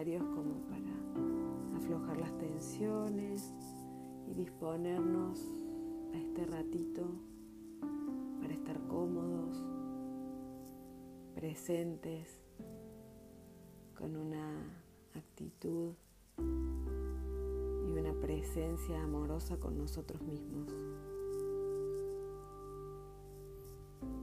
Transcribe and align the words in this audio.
como 0.00 0.54
para 0.66 1.76
aflojar 1.76 2.16
las 2.16 2.32
tensiones 2.38 3.52
y 4.30 4.32
disponernos 4.32 5.38
a 6.14 6.16
este 6.16 6.46
ratito 6.46 7.06
para 8.40 8.54
estar 8.54 8.80
cómodos, 8.88 9.62
presentes, 11.34 12.40
con 13.94 14.16
una 14.16 14.50
actitud 15.14 15.92
y 16.38 17.98
una 17.98 18.14
presencia 18.22 19.02
amorosa 19.02 19.58
con 19.58 19.76
nosotros 19.76 20.22
mismos. 20.22 20.72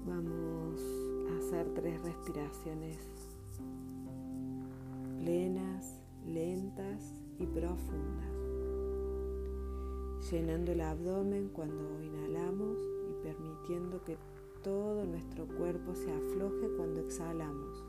Vamos 0.07 0.81
a 1.29 1.37
hacer 1.37 1.71
tres 1.75 2.01
respiraciones 2.01 3.26
profundas, 7.59 8.31
llenando 10.29 10.71
el 10.71 10.81
abdomen 10.81 11.49
cuando 11.49 12.03
inhalamos 12.03 12.77
y 13.09 13.23
permitiendo 13.23 14.03
que 14.03 14.15
todo 14.63 15.05
nuestro 15.05 15.47
cuerpo 15.47 15.95
se 15.95 16.11
afloje 16.11 16.69
cuando 16.77 16.99
exhalamos. 16.99 17.83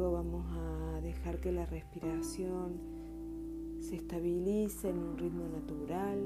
Luego 0.00 0.14
vamos 0.14 0.46
a 0.56 1.00
dejar 1.02 1.40
que 1.40 1.52
la 1.52 1.66
respiración 1.66 2.80
se 3.80 3.96
estabilice 3.96 4.88
en 4.88 4.98
un 4.98 5.18
ritmo 5.18 5.46
natural. 5.46 6.18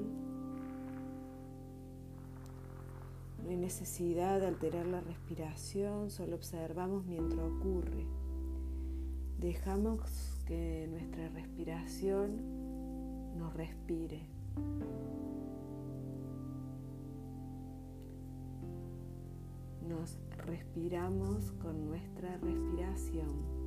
No 3.43 3.51
hay 3.51 3.57
necesidad 3.57 4.39
de 4.39 4.47
alterar 4.47 4.87
la 4.87 5.01
respiración, 5.01 6.09
solo 6.13 6.37
observamos 6.37 7.05
mientras 7.05 7.41
ocurre. 7.41 8.07
Dejamos 9.41 10.01
que 10.47 10.87
nuestra 10.89 11.29
respiración 11.31 12.37
nos 13.37 13.55
respire. 13.55 14.21
Nos 19.89 20.17
respiramos 20.47 21.51
con 21.61 21.89
nuestra 21.89 22.37
respiración. 22.37 23.64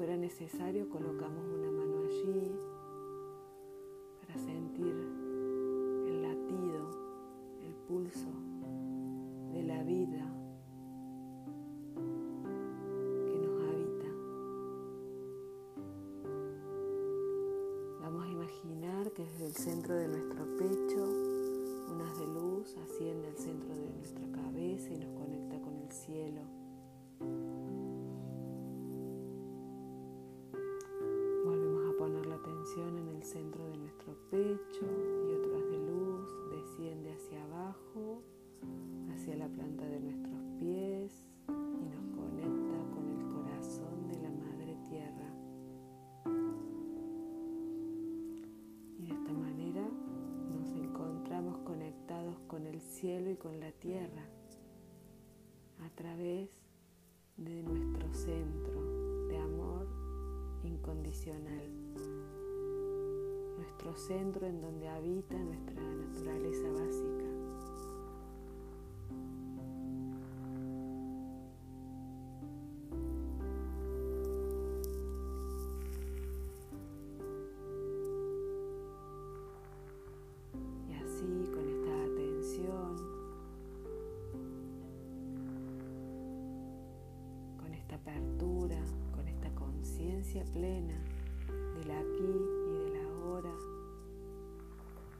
Fuera 0.00 0.16
necesario, 0.16 0.88
colocamos 0.88 1.44
una 1.44 1.70
mano 1.70 1.98
allí 2.06 2.58
para 4.18 4.34
sentir 4.38 4.94
el 6.06 6.22
latido, 6.22 6.88
el 7.62 7.74
pulso 7.86 8.32
de 9.52 9.62
la 9.62 9.82
vida 9.82 10.24
que 13.26 13.38
nos 13.40 13.62
habita. 13.68 14.08
Vamos 18.00 18.24
a 18.24 18.30
imaginar 18.30 19.12
que 19.12 19.24
desde 19.24 19.44
el 19.48 19.54
centro 19.54 19.96
de 19.96 20.08
nuestro 20.08 20.46
pecho 20.56 20.99
y 53.30 53.36
con 53.36 53.60
la 53.60 53.70
tierra 53.70 54.24
a 55.84 55.88
través 55.94 56.50
de 57.36 57.62
nuestro 57.62 58.12
centro 58.12 59.26
de 59.28 59.38
amor 59.38 59.86
incondicional. 60.64 61.70
Nuestro 63.56 63.96
centro 63.96 64.46
en 64.46 64.60
donde 64.60 64.88
habita 64.88 65.36
nuestra 65.38 65.80
naturaleza 65.80 66.70
básica. 66.72 67.09
Plena 90.52 90.94
del 91.76 91.90
aquí 91.90 92.32
y 92.68 92.90
del 92.90 93.06
ahora, 93.06 93.52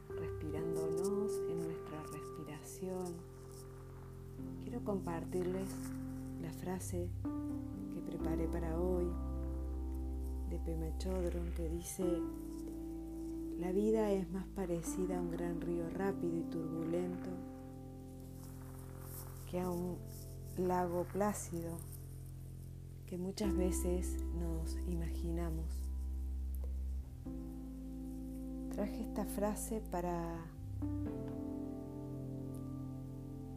respirándonos 0.09 1.31
en 1.49 1.63
nuestra 1.63 2.03
respiración, 2.11 3.13
quiero 4.63 4.83
compartirles 4.83 5.69
la 6.41 6.51
frase 6.51 7.09
que 7.93 8.01
preparé 8.01 8.47
para 8.47 8.79
hoy 8.79 9.07
de 10.49 10.59
Pema 10.59 10.97
Chodron 10.97 11.51
que 11.53 11.69
dice 11.69 12.03
la 13.59 13.71
vida 13.71 14.11
es 14.11 14.29
más 14.31 14.45
parecida 14.55 15.17
a 15.17 15.21
un 15.21 15.31
gran 15.31 15.61
río 15.61 15.87
rápido 15.91 16.37
y 16.37 16.43
turbulento 16.43 17.29
que 19.49 19.61
a 19.61 19.69
un 19.69 19.97
lago 20.57 21.05
plácido 21.13 21.77
que 23.11 23.17
muchas 23.17 23.53
veces 23.57 24.23
nos 24.39 24.77
imaginamos. 24.87 25.65
Traje 28.69 29.01
esta 29.01 29.25
frase 29.25 29.81
para 29.91 30.45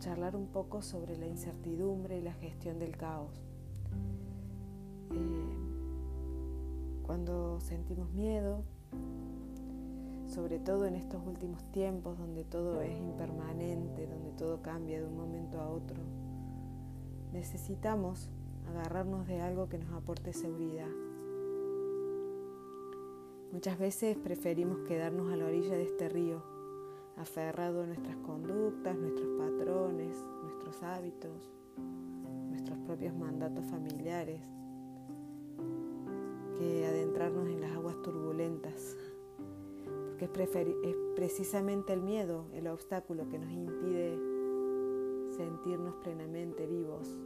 charlar 0.01 0.35
un 0.35 0.49
poco 0.49 0.83
sobre 0.83 1.17
la 1.17 1.29
incertidumbre 1.29 2.19
y 2.19 2.23
la 2.23 2.33
gestión 2.33 2.81
del 2.81 2.97
caos. 2.97 3.45
Eh, 5.13 5.55
cuando 7.07 7.61
sentimos 7.61 8.11
miedo, 8.11 8.65
sobre 10.27 10.59
todo 10.59 10.87
en 10.87 10.97
estos 10.97 11.25
últimos 11.25 11.63
tiempos 11.71 12.19
donde 12.19 12.43
todo 12.43 12.83
es 12.83 13.01
impermanente, 13.01 14.09
donde 14.09 14.33
todo 14.33 14.63
cambia 14.63 14.99
de 14.99 15.07
un 15.07 15.17
momento 15.17 15.61
a 15.61 15.69
otro, 15.69 16.03
necesitamos 17.33 18.31
agarrarnos 18.69 19.27
de 19.27 19.41
algo 19.41 19.69
que 19.69 19.79
nos 19.79 19.93
aporte 19.93 20.33
seguridad. 20.33 20.91
Muchas 23.53 23.79
veces 23.79 24.17
preferimos 24.17 24.79
quedarnos 24.89 25.33
a 25.33 25.37
la 25.37 25.47
orilla 25.47 25.75
de 25.77 25.85
este 25.85 26.09
río, 26.09 26.43
aferrado 27.17 27.83
a 27.83 27.87
nuestras 27.87 28.17
conductas, 28.17 28.97
nuestros 28.97 29.29
patrones, 29.39 30.17
nuestros 30.43 30.83
hábitos, 30.83 31.53
nuestros 32.51 32.79
propios 32.81 33.15
mandatos 33.15 33.65
familiares 33.67 34.41
que 36.59 36.87
adentrarnos 36.87 37.49
en 37.49 37.61
las 37.61 37.73
aguas 37.73 38.01
turbulentas, 38.03 38.97
porque 40.19 40.25
es, 40.25 40.97
precisamente 41.15 41.93
el 41.93 42.01
miedo, 42.01 42.47
el 42.53 42.67
obstáculo 42.69 43.29
que 43.29 43.39
nos 43.39 43.51
impide 43.51 44.19
sentirnos 45.37 45.95
plenamente 45.97 46.67
vivos. 46.67 47.19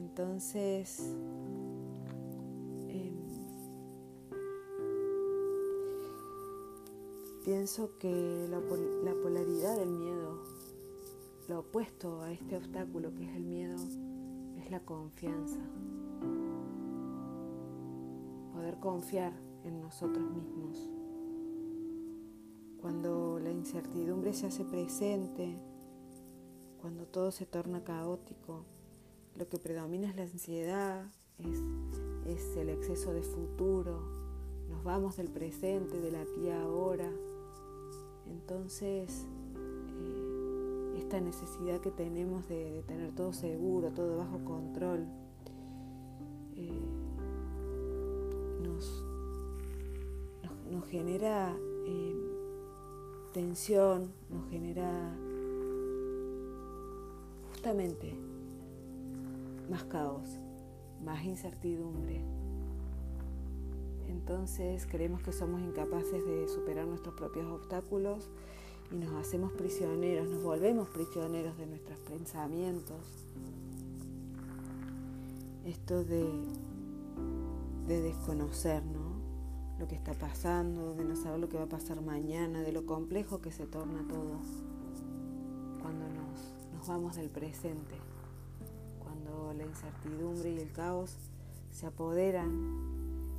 Entonces, 0.00 1.14
em, 2.88 3.14
pienso 7.44 7.90
que 7.98 8.46
la, 8.48 8.60
la 8.60 9.14
polaridad 9.22 9.76
del 9.76 9.90
miedo, 9.90 10.42
lo 11.48 11.60
opuesto 11.60 12.22
a 12.22 12.32
este 12.32 12.56
obstáculo 12.56 13.14
que 13.14 13.24
es 13.24 13.36
el 13.36 13.44
miedo, 13.44 13.76
es 14.56 14.70
la 14.70 14.80
confianza. 14.80 15.60
Poder 18.54 18.78
confiar 18.80 19.34
en 19.64 19.82
nosotros 19.82 20.30
mismos. 20.30 20.90
Cuando 22.80 23.38
la 23.38 23.50
incertidumbre 23.50 24.32
se 24.32 24.46
hace 24.46 24.64
presente, 24.64 25.58
cuando 26.80 27.06
todo 27.06 27.30
se 27.30 27.44
torna 27.44 27.84
caótico, 27.84 28.64
lo 29.36 29.48
que 29.48 29.58
predomina 29.58 30.08
es 30.08 30.16
la 30.16 30.22
ansiedad, 30.22 31.04
es, 31.38 32.56
el 32.56 32.68
exceso 32.68 33.12
de 33.12 33.22
futuro, 33.22 34.00
nos 34.68 34.84
vamos 34.84 35.16
del 35.16 35.28
presente, 35.28 36.00
del 36.00 36.16
aquí 36.16 36.48
a 36.48 36.62
ahora. 36.62 37.10
Entonces, 38.26 39.26
eh, 39.56 40.98
esta 40.98 41.20
necesidad 41.20 41.80
que 41.80 41.90
tenemos 41.90 42.48
de, 42.48 42.84
tener 42.86 43.12
todo 43.14 43.32
seguro, 43.32 43.90
todo 43.90 44.18
bajo 44.18 44.44
control, 44.44 45.06
eh, 46.54 46.70
nos, 48.62 49.04
nos, 50.70 50.86
genera 50.86 51.56
eh, 51.86 52.14
tensión, 53.32 54.12
nos 54.28 54.48
genera 54.50 55.16
justamente 57.50 58.29
más 59.70 59.84
caos, 59.84 60.28
más 61.02 61.24
incertidumbre. 61.24 62.20
Entonces 64.08 64.86
creemos 64.86 65.22
que 65.22 65.32
somos 65.32 65.62
incapaces 65.62 66.26
de 66.26 66.48
superar 66.48 66.86
nuestros 66.86 67.14
propios 67.14 67.46
obstáculos 67.46 68.28
y 68.90 68.96
nos 68.96 69.12
hacemos 69.14 69.52
prisioneros, 69.52 70.28
nos 70.28 70.42
volvemos 70.42 70.88
prisioneros 70.88 71.56
de 71.56 71.66
nuestros 71.66 71.98
pensamientos. 72.00 73.26
Esto 75.64 76.02
de, 76.02 76.26
de 77.86 78.00
desconocer 78.00 78.82
lo 79.78 79.86
que 79.86 79.94
está 79.94 80.12
pasando, 80.14 80.94
de 80.94 81.04
no 81.04 81.14
saber 81.14 81.38
lo 81.38 81.48
que 81.48 81.56
va 81.56 81.64
a 81.64 81.68
pasar 81.68 82.02
mañana, 82.02 82.62
de 82.62 82.72
lo 82.72 82.84
complejo 82.84 83.40
que 83.40 83.52
se 83.52 83.66
torna 83.66 84.06
todo 84.08 84.40
cuando 85.80 86.06
nos, 86.08 86.74
nos 86.74 86.88
vamos 86.88 87.16
del 87.16 87.30
presente 87.30 88.09
la 89.52 89.64
incertidumbre 89.64 90.52
y 90.52 90.58
el 90.58 90.72
caos 90.72 91.16
se 91.70 91.86
apoderan, 91.86 92.50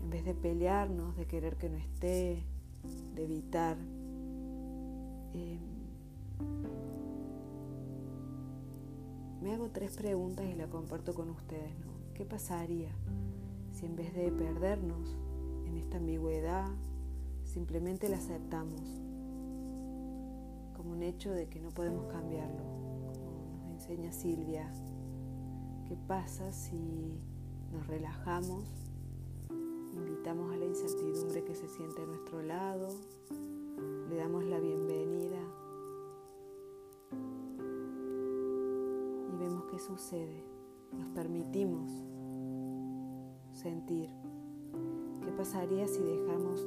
en 0.04 0.10
vez 0.10 0.26
de 0.26 0.34
pelearnos, 0.34 1.16
de 1.16 1.26
querer 1.26 1.58
que 1.58 1.70
no 1.70 1.78
esté, 1.78 2.44
de 3.16 3.24
evitar. 3.24 3.78
Em, 5.34 5.60
me 9.42 9.54
hago 9.54 9.70
tres 9.70 9.98
preguntas 9.98 10.46
y 10.46 10.56
la 10.56 10.68
comparto 10.68 11.14
con 11.14 11.30
ustedes. 11.30 11.74
¿Qué 12.14 12.26
pasaría 12.26 12.92
si 13.72 13.86
en 13.86 13.96
vez 13.96 14.14
de 14.14 14.32
perdernos 14.32 15.18
en 15.66 15.78
esta 15.78 15.98
ambigüedad, 15.98 16.70
simplemente 17.44 18.10
la 18.10 18.18
aceptamos 18.18 18.82
como 20.76 20.92
un 20.92 21.04
hecho 21.04 21.32
de 21.32 21.48
que 21.48 21.60
no 21.60 21.70
podemos 21.70 22.08
cambiarlo, 22.08 22.64
como 23.14 23.42
nos 23.56 23.82
enseña 23.82 24.12
Silvia 24.12 24.72
¿Qué 25.92 25.98
pasa 26.08 26.54
si 26.54 27.20
nos 27.74 27.86
relajamos, 27.86 28.64
invitamos 29.94 30.54
a 30.54 30.56
la 30.56 30.64
incertidumbre 30.64 31.44
que 31.44 31.54
se 31.54 31.68
siente 31.68 32.02
a 32.02 32.06
nuestro 32.06 32.42
lado, 32.42 32.88
le 34.10 34.16
damos 34.16 34.46
la 34.46 34.62
bienvenida 34.62 35.42
y 39.34 39.38
vemos 39.38 39.66
qué 39.70 39.80
sucede? 39.80 40.46
Nos 40.98 41.10
permitimos 41.10 41.92
sentir. 43.52 44.10
¿Qué 45.26 45.32
pasaría 45.34 45.90
si 45.90 46.02
dejamos 46.02 46.66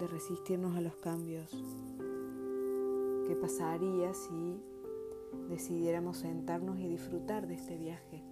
de 0.00 0.06
resistirnos 0.06 0.76
a 0.76 0.82
los 0.82 0.96
cambios? 0.96 1.50
¿Qué 3.26 3.34
pasaría 3.40 4.12
si 4.12 4.60
decidiéramos 5.48 6.18
sentarnos 6.18 6.78
y 6.78 6.88
disfrutar 6.88 7.46
de 7.46 7.54
este 7.54 7.76
viaje. 7.76 8.22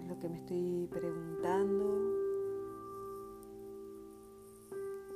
Es 0.00 0.08
lo 0.08 0.18
que 0.18 0.28
me 0.28 0.36
estoy 0.36 0.88
preguntando, 0.90 2.00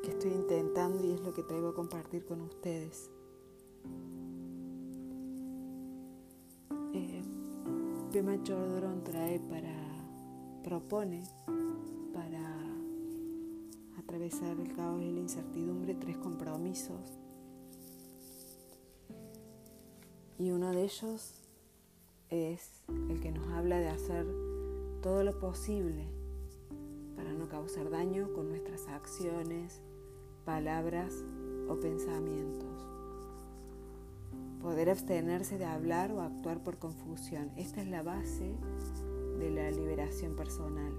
que 0.03 0.11
estoy 0.11 0.33
intentando 0.33 1.05
y 1.05 1.13
es 1.13 1.21
lo 1.21 1.33
que 1.33 1.43
traigo 1.43 1.69
a 1.69 1.75
compartir 1.75 2.25
con 2.27 2.41
ustedes. 2.43 3.11
Eh, 6.93 7.23
Pema 8.13 8.43
Chodron 8.43 9.03
trae 9.03 9.41
para, 9.41 9.75
propone 10.63 11.23
para 12.13 12.41
atravesar 13.99 14.59
el 14.61 14.73
caos 14.75 15.03
y 15.03 15.13
la 15.13 15.21
incertidumbre 15.21 15.95
tres 15.95 16.17
compromisos 16.19 17.19
Y 20.39 20.51
uno 20.51 20.71
de 20.73 20.85
ellos 20.85 21.35
es 22.29 22.83
el 23.09 23.21
que 23.21 23.33
nos 23.33 23.49
habla 23.55 23.79
de 23.79 23.89
hacer 23.89 24.27
todo 25.01 25.25
lo 25.25 25.39
posible 25.39 26.05
para 27.17 27.33
no 27.33 27.49
causar 27.49 27.89
daño 27.89 28.33
con 28.35 28.49
nuestras 28.49 28.87
acciones, 28.89 29.81
palabras 30.45 31.25
o 31.69 31.81
pensamientos. 31.81 32.87
Poder 34.61 34.91
abstenerse 34.91 35.57
de 35.57 35.65
hablar 35.65 36.13
o 36.13 36.21
actuar 36.21 36.63
por 36.63 36.79
confusión. 36.79 37.51
Esta 37.57 37.81
es 37.81 37.89
la 37.89 38.03
base 38.03 38.55
de 39.39 39.51
la 39.51 39.71
liberación 39.71 40.37
personal. 40.37 40.93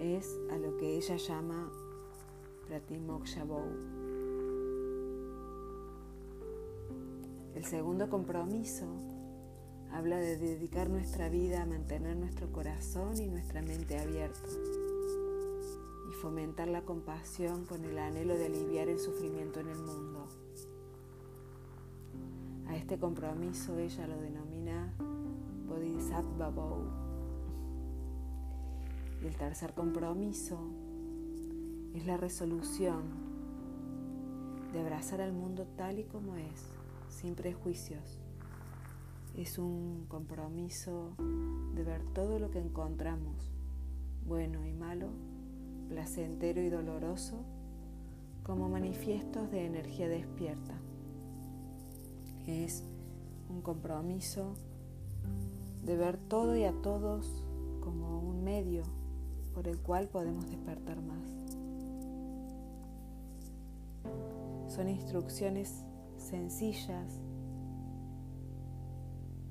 Es 0.00 0.38
a 0.50 0.56
lo 0.56 0.76
que 0.76 0.96
ella 0.96 1.16
llama 1.16 1.70
Pratimoksha 2.66 3.44
El 7.60 7.66
segundo 7.66 8.08
compromiso 8.08 8.86
habla 9.92 10.16
de 10.16 10.38
dedicar 10.38 10.88
nuestra 10.88 11.28
vida 11.28 11.60
a 11.60 11.66
mantener 11.66 12.16
nuestro 12.16 12.50
corazón 12.50 13.20
y 13.20 13.26
nuestra 13.26 13.60
mente 13.60 13.98
abiertos 13.98 14.58
y 16.08 16.14
fomentar 16.22 16.68
la 16.68 16.86
compasión 16.86 17.66
con 17.66 17.84
el 17.84 17.98
anhelo 17.98 18.38
de 18.38 18.46
aliviar 18.46 18.88
el 18.88 18.98
sufrimiento 18.98 19.60
en 19.60 19.68
el 19.68 19.76
mundo. 19.76 20.26
A 22.66 22.76
este 22.76 22.98
compromiso 22.98 23.76
ella 23.76 24.06
lo 24.06 24.18
denomina 24.18 24.94
Bodhisattva 25.68 26.48
Bow. 26.48 26.78
Y 29.22 29.26
el 29.26 29.36
tercer 29.36 29.74
compromiso 29.74 30.58
es 31.94 32.06
la 32.06 32.16
resolución 32.16 33.02
de 34.72 34.80
abrazar 34.80 35.20
al 35.20 35.34
mundo 35.34 35.66
tal 35.76 35.98
y 35.98 36.04
como 36.04 36.36
es 36.36 36.79
sin 37.10 37.34
prejuicios. 37.34 38.18
Es 39.36 39.58
un 39.58 40.06
compromiso 40.08 41.10
de 41.74 41.84
ver 41.84 42.02
todo 42.14 42.38
lo 42.38 42.50
que 42.50 42.60
encontramos, 42.60 43.52
bueno 44.26 44.64
y 44.66 44.72
malo, 44.72 45.08
placentero 45.88 46.62
y 46.62 46.70
doloroso, 46.70 47.36
como 48.42 48.68
manifiestos 48.68 49.50
de 49.50 49.66
energía 49.66 50.08
despierta. 50.08 50.74
Es 52.46 52.84
un 53.48 53.60
compromiso 53.60 54.54
de 55.84 55.96
ver 55.96 56.16
todo 56.16 56.56
y 56.56 56.64
a 56.64 56.72
todos 56.72 57.44
como 57.80 58.20
un 58.20 58.42
medio 58.42 58.82
por 59.54 59.68
el 59.68 59.78
cual 59.78 60.08
podemos 60.08 60.48
despertar 60.48 61.00
más. 61.02 61.18
Son 64.68 64.88
instrucciones 64.88 65.84
sencillas 66.30 67.20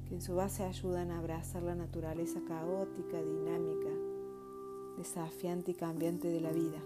que 0.08 0.16
en 0.16 0.22
su 0.22 0.36
base 0.36 0.64
ayudan 0.64 1.12
a 1.12 1.20
abrazar 1.20 1.62
la 1.62 1.76
naturaleza 1.76 2.40
caótica, 2.48 3.22
dinámica, 3.22 3.90
desafiante 4.98 5.72
y 5.72 5.74
cambiante 5.74 6.30
de 6.30 6.40
la 6.40 6.52
vida. 6.52 6.82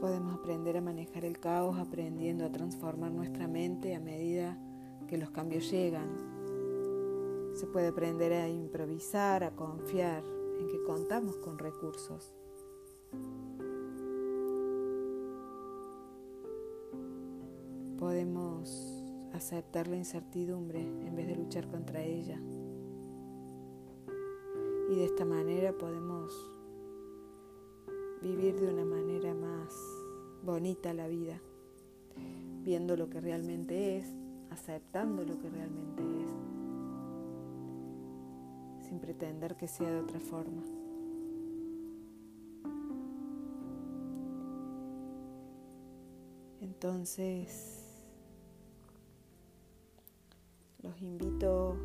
Podemos 0.00 0.34
aprender 0.34 0.76
a 0.76 0.80
manejar 0.80 1.24
el 1.24 1.38
caos 1.38 1.78
aprendiendo 1.78 2.44
a 2.44 2.50
transformar 2.50 3.12
nuestra 3.12 3.46
mente 3.46 3.94
a 3.94 4.00
medida 4.00 4.58
que 5.06 5.18
los 5.18 5.30
cambios 5.30 5.70
llegan. 5.70 6.08
Se 7.54 7.66
puede 7.66 7.88
aprender 7.88 8.32
a 8.32 8.48
improvisar, 8.48 9.44
a 9.44 9.54
confiar 9.54 10.24
en 10.58 10.66
que 10.66 10.82
contamos 10.82 11.36
con 11.36 11.58
recursos. 11.58 12.34
Podemos 18.00 19.04
aceptar 19.34 19.86
la 19.86 19.96
incertidumbre 19.96 20.80
en 20.80 21.14
vez 21.14 21.26
de 21.28 21.36
luchar 21.36 21.68
contra 21.68 22.02
ella. 22.02 22.40
Y 24.90 24.94
de 24.96 25.04
esta 25.04 25.26
manera 25.26 25.76
podemos 25.76 26.32
vivir 28.22 28.58
de 28.58 28.72
una 28.72 28.86
manera 28.86 29.34
más 29.34 29.74
bonita 30.42 30.94
la 30.94 31.08
vida, 31.08 31.42
viendo 32.62 32.96
lo 32.96 33.10
que 33.10 33.20
realmente 33.20 33.98
es, 33.98 34.06
aceptando 34.48 35.22
lo 35.22 35.38
que 35.38 35.50
realmente 35.50 36.02
es, 36.02 36.30
sin 38.88 38.98
pretender 38.98 39.56
que 39.56 39.68
sea 39.68 39.90
de 39.90 40.00
otra 40.00 40.20
forma. 40.20 40.62
Entonces, 46.62 47.79
los 50.82 51.00
invito 51.02 51.76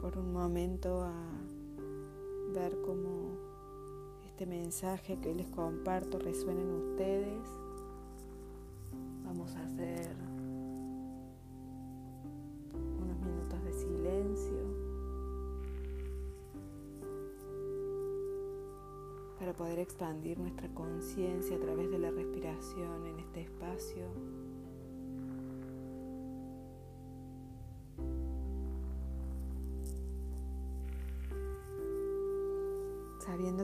por 0.00 0.18
un 0.18 0.32
momento 0.32 1.02
a 1.02 1.12
ver 2.52 2.80
cómo 2.82 3.36
este 4.26 4.46
mensaje 4.46 5.18
que 5.20 5.34
les 5.34 5.48
comparto 5.48 6.18
resuena 6.18 6.60
en 6.60 6.70
ustedes. 6.70 7.48
Vamos 9.24 9.54
a 9.56 9.64
hacer 9.64 10.16
unos 13.00 13.18
minutos 13.20 13.64
de 13.64 13.72
silencio 13.72 14.88
para 19.38 19.54
poder 19.54 19.78
expandir 19.78 20.38
nuestra 20.38 20.68
conciencia 20.74 21.56
a 21.56 21.60
través 21.60 21.90
de 21.90 21.98
la 21.98 22.10
respiración 22.10 23.06
en 23.06 23.18
este 23.20 23.42
espacio. 23.42 24.04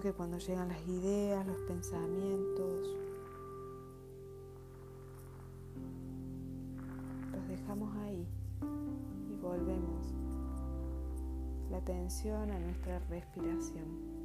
Que 0.04 0.12
cuando 0.12 0.36
llegan 0.36 0.68
las 0.68 0.86
ideas, 0.86 1.46
los 1.46 1.56
pensamientos, 1.62 2.94
los 7.32 7.48
dejamos 7.48 7.96
ahí 8.04 8.26
y 9.30 9.36
volvemos 9.40 10.14
la 11.70 11.78
atención 11.78 12.50
a 12.50 12.58
nuestra 12.58 12.98
respiración. 13.08 14.23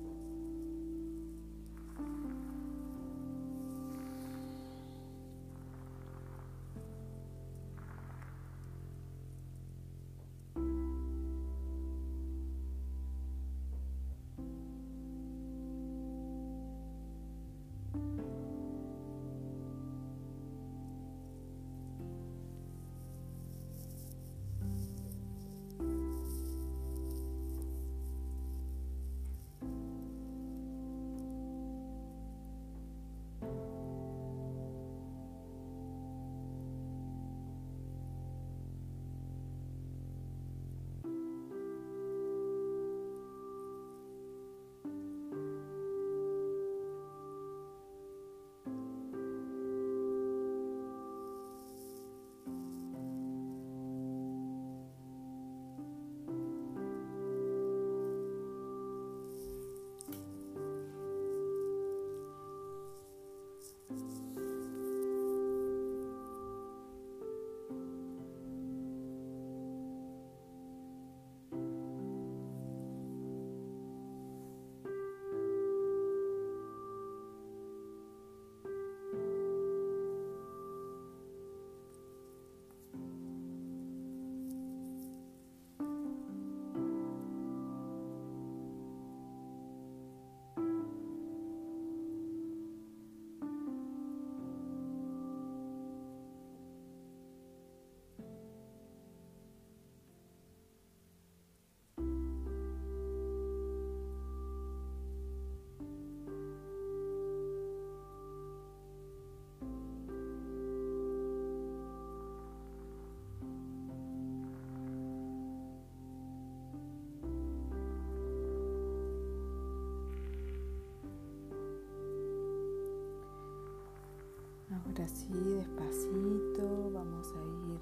Ahora 125.09 125.21
sí, 125.21 125.33
despacito, 125.33 126.91
vamos 126.93 127.33
a 127.33 127.39
ir 127.73 127.79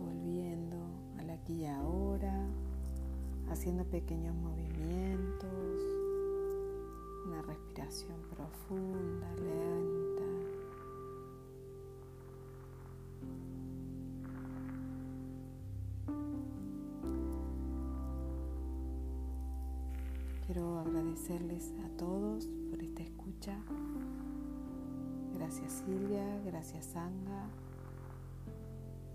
volviendo 0.00 0.76
al 1.18 1.30
aquí 1.30 1.60
y 1.60 1.66
ahora, 1.66 2.48
haciendo 3.50 3.84
pequeños 3.84 4.34
movimientos, 4.34 5.48
una 7.26 7.42
respiración 7.42 8.18
profunda, 8.34 9.32
lenta. 9.36 10.22
Quiero 20.46 20.80
agradecerles 20.80 21.72
a 21.84 21.96
todos 21.96 22.48
por 22.70 22.82
esta 22.82 23.02
escucha. 23.02 23.56
Gracias 25.52 25.84
Silvia, 25.86 26.24
gracias 26.46 26.86
Sanga 26.86 27.44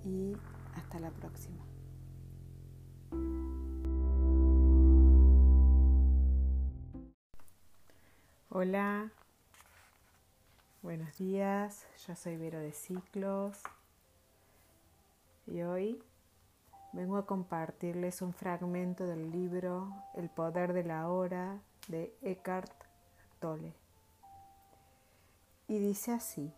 y 0.03 0.38
hasta 0.75 1.00
la 1.00 1.10
próxima. 1.10 1.65
Hola, 8.50 9.12
buenos 10.84 11.17
días, 11.17 11.88
yo 12.06 12.15
soy 12.15 12.38
Vero 12.38 12.60
de 12.60 12.72
Ciclos. 12.72 13.63
Y 15.48 15.63
hoy 15.63 16.03
vengo 16.94 17.17
a 17.17 17.25
compartirles 17.25 18.22
un 18.22 18.34
fragmento 18.34 19.08
del 19.08 19.32
libro 19.32 19.91
El 20.13 20.29
poder 20.29 20.74
de 20.74 20.84
la 20.84 21.10
hora 21.10 21.63
de 21.88 22.15
Eckhart 22.22 22.72
Tolle. 23.39 23.87
Y 25.67 25.79
dice 25.79 26.13
así, 26.13 26.53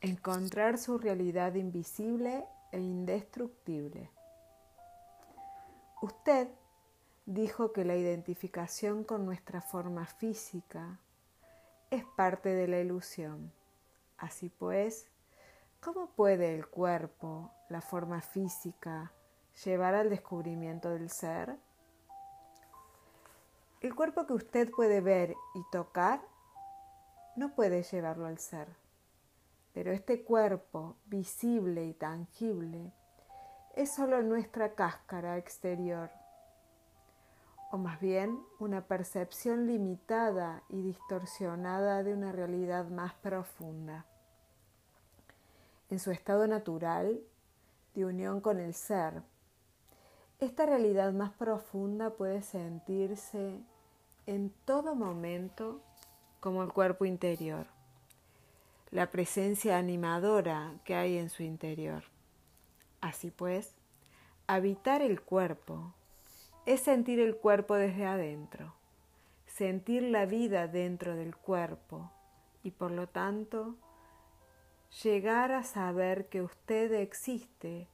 encontrar 0.00 0.78
su 0.78 0.98
realidad 0.98 1.54
invisible 1.54 2.44
e 2.72 2.78
indestructible. 2.78 4.10
Usted 6.02 6.48
dijo 7.26 7.72
que 7.72 7.84
la 7.84 7.96
identificación 7.96 9.04
con 9.04 9.24
nuestra 9.24 9.62
forma 9.62 10.04
física 10.06 11.00
es 11.90 12.04
parte 12.04 12.50
de 12.50 12.68
la 12.68 12.80
ilusión. 12.80 13.52
Así 14.18 14.50
pues, 14.50 15.08
¿cómo 15.80 16.08
puede 16.08 16.54
el 16.54 16.66
cuerpo, 16.68 17.50
la 17.68 17.80
forma 17.80 18.20
física, 18.20 19.12
llevar 19.64 19.94
al 19.94 20.10
descubrimiento 20.10 20.90
del 20.90 21.08
ser? 21.10 21.56
El 23.84 23.94
cuerpo 23.94 24.24
que 24.24 24.32
usted 24.32 24.70
puede 24.70 25.02
ver 25.02 25.36
y 25.54 25.62
tocar 25.70 26.22
no 27.36 27.54
puede 27.54 27.82
llevarlo 27.82 28.24
al 28.24 28.38
ser, 28.38 28.66
pero 29.74 29.92
este 29.92 30.24
cuerpo 30.24 30.96
visible 31.04 31.84
y 31.84 31.92
tangible 31.92 32.94
es 33.74 33.94
solo 33.94 34.22
nuestra 34.22 34.74
cáscara 34.74 35.36
exterior, 35.36 36.08
o 37.72 37.76
más 37.76 38.00
bien 38.00 38.42
una 38.58 38.86
percepción 38.86 39.66
limitada 39.66 40.62
y 40.70 40.80
distorsionada 40.80 42.02
de 42.02 42.14
una 42.14 42.32
realidad 42.32 42.86
más 42.88 43.12
profunda. 43.12 44.06
En 45.90 45.98
su 45.98 46.10
estado 46.10 46.46
natural, 46.46 47.20
de 47.94 48.06
unión 48.06 48.40
con 48.40 48.60
el 48.60 48.72
ser, 48.72 49.20
esta 50.40 50.64
realidad 50.64 51.12
más 51.12 51.32
profunda 51.32 52.14
puede 52.14 52.40
sentirse 52.40 53.62
en 54.26 54.50
todo 54.64 54.94
momento 54.94 55.80
como 56.40 56.62
el 56.62 56.72
cuerpo 56.72 57.04
interior, 57.04 57.66
la 58.90 59.10
presencia 59.10 59.78
animadora 59.78 60.74
que 60.84 60.94
hay 60.94 61.18
en 61.18 61.30
su 61.30 61.42
interior. 61.42 62.04
Así 63.00 63.30
pues, 63.30 63.74
habitar 64.46 65.02
el 65.02 65.20
cuerpo 65.20 65.94
es 66.66 66.80
sentir 66.80 67.20
el 67.20 67.36
cuerpo 67.36 67.74
desde 67.74 68.06
adentro, 68.06 68.74
sentir 69.46 70.02
la 70.02 70.26
vida 70.26 70.68
dentro 70.68 71.14
del 71.16 71.36
cuerpo 71.36 72.10
y 72.62 72.70
por 72.70 72.90
lo 72.90 73.08
tanto 73.08 73.76
llegar 75.02 75.52
a 75.52 75.64
saber 75.64 76.28
que 76.28 76.42
usted 76.42 76.92
existe 76.92 77.88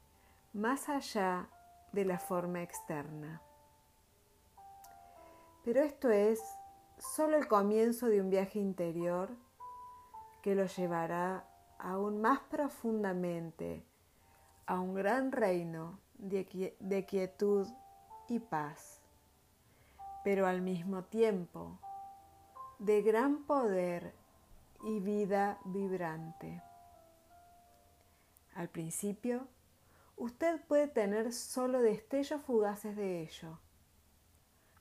más 0.52 0.88
allá 0.88 1.48
de 1.92 2.04
la 2.04 2.18
forma 2.18 2.62
externa. 2.62 3.42
Pero 5.64 5.80
esto 5.82 6.10
es 6.10 6.40
solo 6.98 7.36
el 7.36 7.46
comienzo 7.46 8.06
de 8.06 8.20
un 8.20 8.30
viaje 8.30 8.58
interior 8.58 9.30
que 10.42 10.54
lo 10.54 10.64
llevará 10.64 11.44
aún 11.78 12.20
más 12.20 12.40
profundamente 12.40 13.84
a 14.66 14.80
un 14.80 14.94
gran 14.94 15.32
reino 15.32 15.98
de, 16.18 17.04
quietud 17.06 17.66
y 18.28 18.38
paz, 18.38 19.00
pero 20.24 20.46
al 20.46 20.62
mismo 20.62 21.04
tiempo 21.04 21.78
de 22.78 23.02
gran 23.02 23.44
poder 23.44 24.14
y 24.82 25.00
vida 25.00 25.58
vibrante. 25.64 26.62
Al 28.54 28.68
principio, 28.68 29.46
usted 30.16 30.60
puede 30.66 30.88
tener 30.88 31.32
solo 31.32 31.82
destellos 31.82 32.42
fugaces 32.42 32.96
de 32.96 33.22
ello 33.22 33.58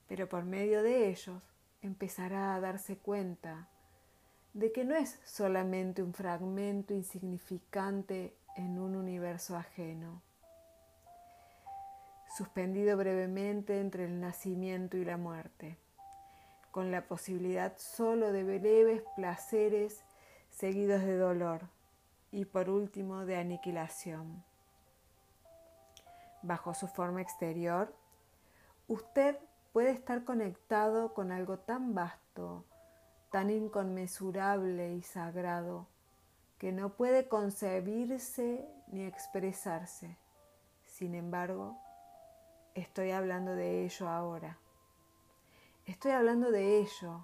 pero 0.10 0.28
por 0.28 0.44
medio 0.44 0.84
de 0.84 1.07
ellos 1.07 1.42
empezará 1.81 2.55
a 2.55 2.60
darse 2.60 2.98
cuenta 2.98 3.70
de 4.53 4.72
que 4.72 4.83
no 4.83 4.96
es 4.96 5.20
solamente 5.24 6.03
un 6.03 6.14
fragmento 6.14 6.94
insignificante 6.94 8.36
en 8.57 8.79
un 8.79 8.96
universo 8.96 9.55
ajeno, 9.55 10.22
suspendido 12.36 12.98
brevemente 12.98 13.79
entre 13.79 14.05
el 14.05 14.20
nacimiento 14.20 14.98
y 14.98 15.05
la 15.05 15.18
muerte, 15.18 15.77
con 16.72 16.92
la 16.92 17.07
posibilidad 17.07 17.77
solo 17.77 18.31
de 18.31 18.44
breves 18.44 19.03
placeres 19.16 20.03
seguidos 20.50 21.03
de 21.03 21.18
dolor 21.18 21.62
y 22.31 22.46
por 22.46 22.70
último 22.70 23.25
de 23.25 23.38
aniquilación. 23.38 24.44
Bajo 26.42 26.74
su 26.74 26.88
forma 26.88 27.22
exterior, 27.22 27.94
usted 28.88 29.38
puede 29.72 29.92
estar 29.92 30.24
conectado 30.24 31.14
con 31.14 31.32
algo 31.32 31.60
tan 31.60 31.94
vasto, 31.94 32.66
tan 33.32 33.50
inconmensurable 33.50 34.94
y 34.96 35.03
sagrado, 35.03 35.88
que 36.58 36.72
no 36.72 36.96
puede 36.96 37.27
concebirse 37.27 38.68
ni 38.88 39.03
expresarse. 39.03 40.18
Sin 40.86 41.16
embargo, 41.16 41.77
estoy 42.74 43.12
hablando 43.12 43.55
de 43.55 43.86
ello 43.86 44.10
ahora. 44.10 44.58
Estoy 45.86 46.12
hablando 46.12 46.51
de 46.51 46.79
ello, 46.79 47.24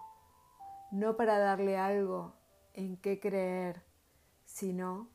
no 0.91 1.17
para 1.17 1.39
darle 1.39 1.77
algo 1.77 2.33
en 2.73 2.97
qué 2.97 3.19
creer, 3.19 3.83
sino 4.45 5.09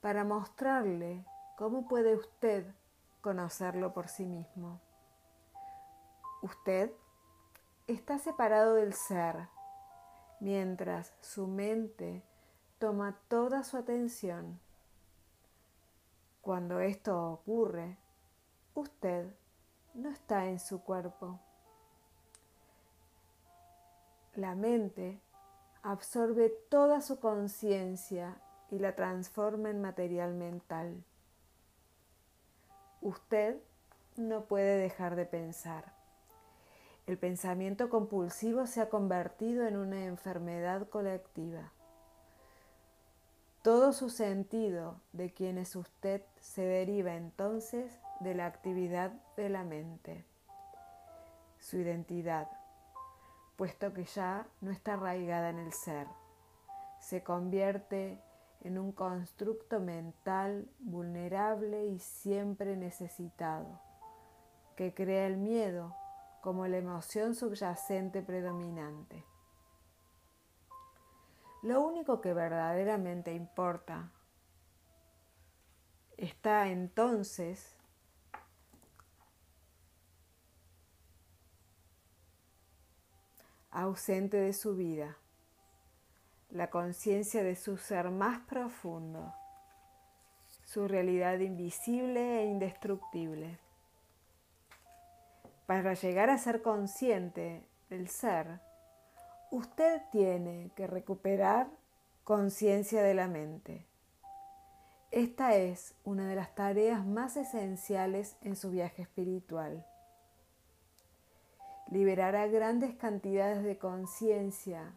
para 0.00 0.24
mostrarle 0.24 1.24
cómo 1.56 1.88
puede 1.88 2.14
usted 2.14 2.74
conocerlo 3.20 3.92
por 3.92 4.08
sí 4.08 4.24
mismo. 4.24 4.80
Usted 6.40 6.92
está 7.88 8.18
separado 8.18 8.74
del 8.74 8.94
ser, 8.94 9.48
mientras 10.38 11.12
su 11.20 11.48
mente 11.48 12.22
toma 12.78 13.18
toda 13.26 13.64
su 13.64 13.76
atención. 13.76 14.60
Cuando 16.40 16.78
esto 16.80 17.32
ocurre, 17.32 17.98
usted 18.74 19.34
no 19.94 20.10
está 20.10 20.46
en 20.46 20.60
su 20.60 20.82
cuerpo. 20.82 21.40
La 24.34 24.54
mente 24.54 25.20
absorbe 25.82 26.50
toda 26.68 27.00
su 27.00 27.18
conciencia 27.18 28.40
y 28.70 28.78
la 28.78 28.94
transforma 28.94 29.70
en 29.70 29.80
material 29.80 30.34
mental. 30.34 31.02
Usted 33.00 33.60
no 34.16 34.44
puede 34.44 34.76
dejar 34.76 35.16
de 35.16 35.26
pensar. 35.26 35.97
El 37.08 37.16
pensamiento 37.16 37.88
compulsivo 37.88 38.66
se 38.66 38.82
ha 38.82 38.90
convertido 38.90 39.66
en 39.66 39.78
una 39.78 40.04
enfermedad 40.04 40.86
colectiva. 40.90 41.72
Todo 43.62 43.94
su 43.94 44.10
sentido 44.10 45.00
de 45.14 45.32
quién 45.32 45.56
es 45.56 45.74
usted 45.74 46.20
se 46.38 46.60
deriva 46.60 47.14
entonces 47.14 47.98
de 48.20 48.34
la 48.34 48.44
actividad 48.44 49.12
de 49.38 49.48
la 49.48 49.64
mente, 49.64 50.26
su 51.58 51.78
identidad, 51.78 52.46
puesto 53.56 53.94
que 53.94 54.04
ya 54.04 54.46
no 54.60 54.70
está 54.70 54.92
arraigada 54.92 55.48
en 55.48 55.60
el 55.60 55.72
ser, 55.72 56.08
se 57.00 57.22
convierte 57.22 58.20
en 58.60 58.78
un 58.78 58.92
constructo 58.92 59.80
mental 59.80 60.68
vulnerable 60.78 61.86
y 61.86 62.00
siempre 62.00 62.76
necesitado, 62.76 63.80
que 64.76 64.92
crea 64.92 65.26
el 65.26 65.38
miedo 65.38 65.96
como 66.48 66.66
la 66.66 66.78
emoción 66.78 67.34
subyacente 67.34 68.22
predominante. 68.22 69.22
Lo 71.62 71.82
único 71.82 72.22
que 72.22 72.32
verdaderamente 72.32 73.34
importa 73.34 74.10
está 76.16 76.68
entonces 76.68 77.76
ausente 83.70 84.38
de 84.38 84.54
su 84.54 84.74
vida, 84.74 85.18
la 86.48 86.70
conciencia 86.70 87.42
de 87.42 87.56
su 87.56 87.76
ser 87.76 88.10
más 88.10 88.40
profundo, 88.46 89.34
su 90.64 90.88
realidad 90.88 91.40
invisible 91.40 92.40
e 92.40 92.46
indestructible. 92.46 93.67
Para 95.68 95.92
llegar 95.92 96.30
a 96.30 96.38
ser 96.38 96.62
consciente 96.62 97.62
del 97.90 98.08
ser, 98.08 98.58
usted 99.50 100.00
tiene 100.10 100.70
que 100.74 100.86
recuperar 100.86 101.68
conciencia 102.24 103.02
de 103.02 103.12
la 103.12 103.28
mente. 103.28 103.84
Esta 105.10 105.56
es 105.56 105.94
una 106.04 106.26
de 106.26 106.36
las 106.36 106.54
tareas 106.54 107.04
más 107.04 107.36
esenciales 107.36 108.34
en 108.40 108.56
su 108.56 108.70
viaje 108.70 109.02
espiritual. 109.02 109.84
Liberará 111.90 112.46
grandes 112.46 112.94
cantidades 112.94 113.62
de 113.62 113.76
conciencia 113.76 114.94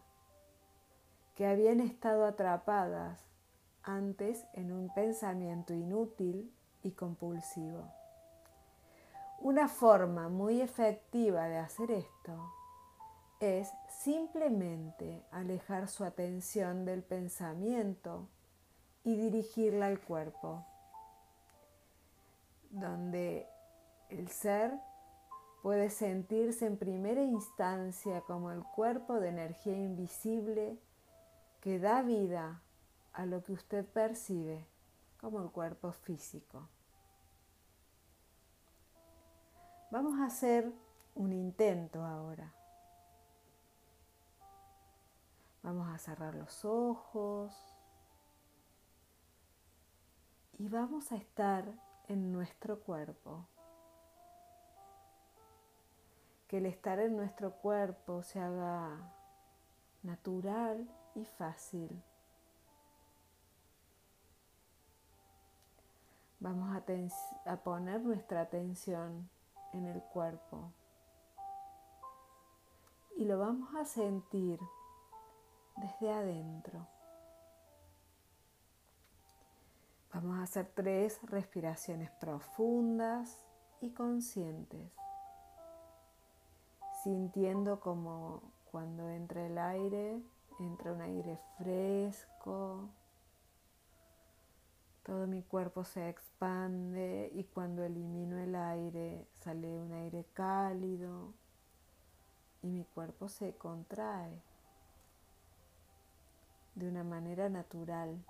que 1.34 1.46
habían 1.46 1.80
estado 1.80 2.24
atrapadas 2.24 3.20
antes 3.82 4.46
en 4.54 4.72
un 4.72 4.88
pensamiento 4.94 5.74
inútil 5.74 6.50
y 6.82 6.92
compulsivo. 6.92 7.92
Una 9.44 9.66
forma 9.66 10.28
muy 10.28 10.60
efectiva 10.60 11.48
de 11.48 11.56
hacer 11.56 11.90
esto 11.90 12.52
es 13.40 13.68
simplemente 13.88 15.26
alejar 15.32 15.88
su 15.88 16.04
atención 16.04 16.84
del 16.84 17.02
pensamiento 17.02 18.28
y 19.02 19.16
dirigirla 19.16 19.86
al 19.88 19.98
cuerpo, 19.98 20.64
donde 22.70 23.48
el 24.10 24.28
ser 24.28 24.78
puede 25.60 25.90
sentirse 25.90 26.66
en 26.66 26.76
primera 26.76 27.24
instancia 27.24 28.20
como 28.20 28.52
el 28.52 28.62
cuerpo 28.62 29.18
de 29.18 29.30
energía 29.30 29.76
invisible 29.76 30.78
que 31.60 31.80
da 31.80 32.02
vida 32.02 32.62
a 33.12 33.26
lo 33.26 33.42
que 33.42 33.54
usted 33.54 33.84
percibe 33.84 34.68
como 35.20 35.42
el 35.42 35.50
cuerpo 35.50 35.90
físico. 35.90 36.68
Vamos 39.92 40.18
a 40.20 40.24
hacer 40.24 40.72
un 41.14 41.34
intento 41.34 42.02
ahora. 42.02 42.50
Vamos 45.62 45.86
a 45.94 45.98
cerrar 45.98 46.34
los 46.34 46.64
ojos 46.64 47.54
y 50.56 50.66
vamos 50.68 51.12
a 51.12 51.16
estar 51.16 51.66
en 52.08 52.32
nuestro 52.32 52.80
cuerpo. 52.80 53.44
Que 56.48 56.56
el 56.56 56.64
estar 56.64 56.98
en 56.98 57.14
nuestro 57.14 57.52
cuerpo 57.52 58.22
se 58.22 58.40
haga 58.40 58.96
natural 60.02 60.88
y 61.14 61.26
fácil. 61.26 62.02
Vamos 66.40 66.74
a, 67.44 67.56
poner 67.58 68.00
nuestra 68.00 68.40
atención 68.40 69.28
en 69.72 69.86
el 69.86 70.02
cuerpo 70.02 70.72
y 73.16 73.24
lo 73.24 73.38
vamos 73.38 73.74
a 73.76 73.84
sentir 73.84 74.58
desde 75.76 76.12
adentro. 76.12 76.86
Vamos 80.12 80.38
a 80.38 80.42
hacer 80.42 80.70
tres 80.74 81.20
respiraciones 81.22 82.10
profundas 82.10 83.46
y 83.80 83.90
conscientes, 83.90 84.92
sintiendo 87.02 87.80
como 87.80 88.42
cuando 88.70 89.08
entra 89.08 89.46
el 89.46 89.58
aire, 89.58 90.20
entra 90.58 90.92
un 90.92 91.00
aire 91.00 91.38
fresco, 91.56 92.88
todo 95.02 95.26
mi 95.26 95.42
cuerpo 95.42 95.84
se 95.84 96.08
expande 96.08 97.30
y 97.34 97.44
cuando 97.44 97.84
elimino 97.84 98.38
el 98.38 98.54
aire 98.54 99.26
sale 99.40 99.78
un 99.78 99.92
aire 99.92 100.24
cálido 100.32 101.34
y 102.62 102.68
mi 102.68 102.84
cuerpo 102.84 103.28
se 103.28 103.54
contrae 103.56 104.40
de 106.74 106.88
una 106.88 107.02
manera 107.04 107.48
natural. 107.48 108.24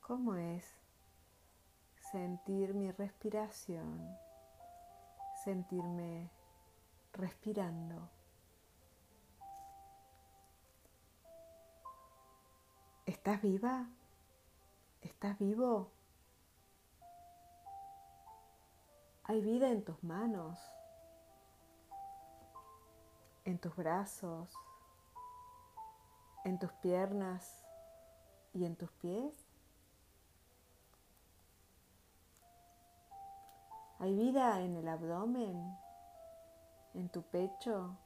¿Cómo 0.00 0.36
es 0.36 0.85
sentir 2.16 2.72
mi 2.72 2.90
respiración, 2.92 4.16
sentirme 5.44 6.30
respirando. 7.12 8.08
¿Estás 13.04 13.42
viva? 13.42 13.86
¿Estás 15.02 15.38
vivo? 15.38 15.90
Hay 19.24 19.42
vida 19.42 19.68
en 19.68 19.84
tus 19.84 20.02
manos, 20.02 20.58
en 23.44 23.58
tus 23.58 23.76
brazos, 23.76 24.54
en 26.46 26.58
tus 26.58 26.72
piernas 26.80 27.66
y 28.54 28.64
en 28.64 28.74
tus 28.74 28.90
pies. 28.92 29.45
¿Hay 33.98 34.14
vida 34.14 34.60
en 34.60 34.76
el 34.76 34.88
abdomen? 34.88 35.74
¿En 36.92 37.08
tu 37.08 37.22
pecho? 37.22 37.96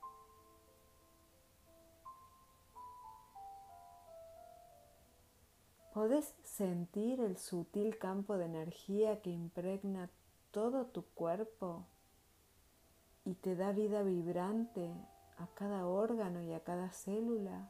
¿Podés 5.92 6.36
sentir 6.44 7.20
el 7.20 7.36
sutil 7.36 7.98
campo 7.98 8.38
de 8.38 8.44
energía 8.44 9.20
que 9.20 9.30
impregna 9.30 10.08
todo 10.52 10.86
tu 10.86 11.04
cuerpo 11.06 11.86
y 13.24 13.34
te 13.34 13.56
da 13.56 13.72
vida 13.72 14.04
vibrante 14.04 14.94
a 15.38 15.48
cada 15.54 15.86
órgano 15.86 16.40
y 16.40 16.52
a 16.52 16.62
cada 16.62 16.90
célula? 16.90 17.68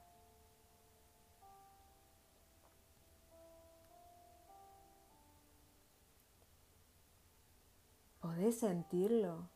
Podés 8.30 8.60
sentirlo 8.60 9.48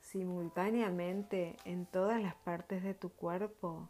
simultáneamente 0.00 1.56
en 1.64 1.86
todas 1.86 2.20
las 2.20 2.34
partes 2.34 2.82
de 2.82 2.92
tu 2.92 3.10
cuerpo 3.10 3.88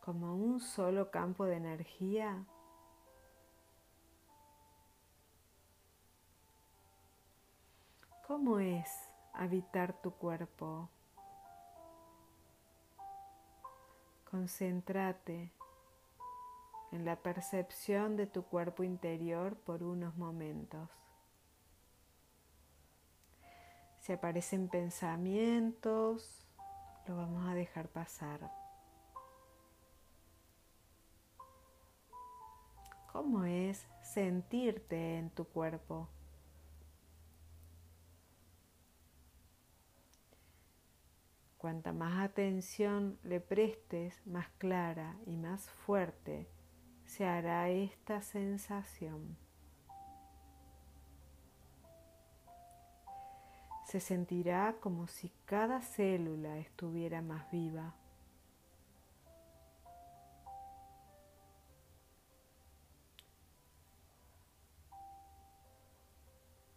como 0.00 0.34
un 0.34 0.58
solo 0.58 1.12
campo 1.12 1.44
de 1.44 1.54
energía. 1.54 2.44
¿Cómo 8.26 8.58
es 8.58 8.90
habitar 9.34 9.92
tu 10.02 10.10
cuerpo? 10.10 10.88
Concéntrate 14.28 15.52
en 16.90 17.04
la 17.04 17.14
percepción 17.14 18.16
de 18.16 18.26
tu 18.26 18.42
cuerpo 18.42 18.82
interior 18.82 19.54
por 19.54 19.84
unos 19.84 20.16
momentos. 20.16 20.88
Si 24.00 24.12
aparecen 24.12 24.68
pensamientos, 24.68 26.46
lo 27.06 27.16
vamos 27.16 27.46
a 27.46 27.54
dejar 27.54 27.88
pasar. 27.88 28.50
¿Cómo 33.12 33.44
es 33.44 33.86
sentirte 34.02 35.18
en 35.18 35.30
tu 35.30 35.44
cuerpo? 35.44 36.08
Cuanta 41.58 41.92
más 41.92 42.24
atención 42.24 43.18
le 43.22 43.38
prestes, 43.38 44.26
más 44.26 44.48
clara 44.56 45.14
y 45.26 45.36
más 45.36 45.68
fuerte 45.68 46.48
se 47.04 47.26
hará 47.26 47.68
esta 47.68 48.22
sensación. 48.22 49.36
Se 53.90 53.98
sentirá 53.98 54.76
como 54.78 55.08
si 55.08 55.32
cada 55.46 55.82
célula 55.82 56.58
estuviera 56.58 57.22
más 57.22 57.50
viva. 57.50 57.92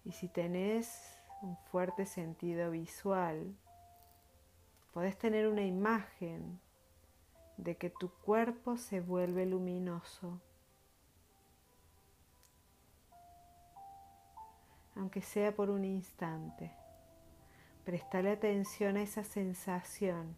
Y 0.04 0.12
si 0.14 0.28
tenés 0.28 1.22
un 1.44 1.56
fuerte 1.70 2.08
sentido 2.08 2.72
visual, 2.72 3.56
podés 4.92 5.16
tener 5.16 5.48
una 5.48 5.62
imagen 5.64 6.60
de 7.58 7.78
que 7.78 7.92
tu 7.92 8.10
cuerpo 8.10 8.76
se 8.76 9.02
vuelve 9.02 9.46
luminoso, 9.46 10.42
aunque 14.96 15.22
sea 15.22 15.56
por 15.56 15.70
un 15.70 15.86
instante. 15.86 16.83
Prestale 17.86 18.32
atención 18.32 18.96
a 18.96 19.02
esa 19.02 19.24
sensación 19.26 20.38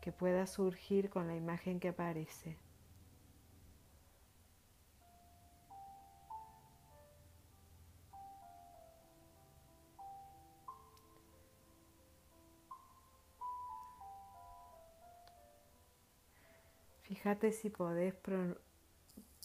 que 0.00 0.10
pueda 0.10 0.46
surgir 0.46 1.10
con 1.10 1.28
la 1.28 1.36
imagen 1.36 1.78
que 1.78 1.88
aparece. 1.88 2.58
Fíjate 17.02 17.52
si 17.52 17.68
podés 17.68 18.14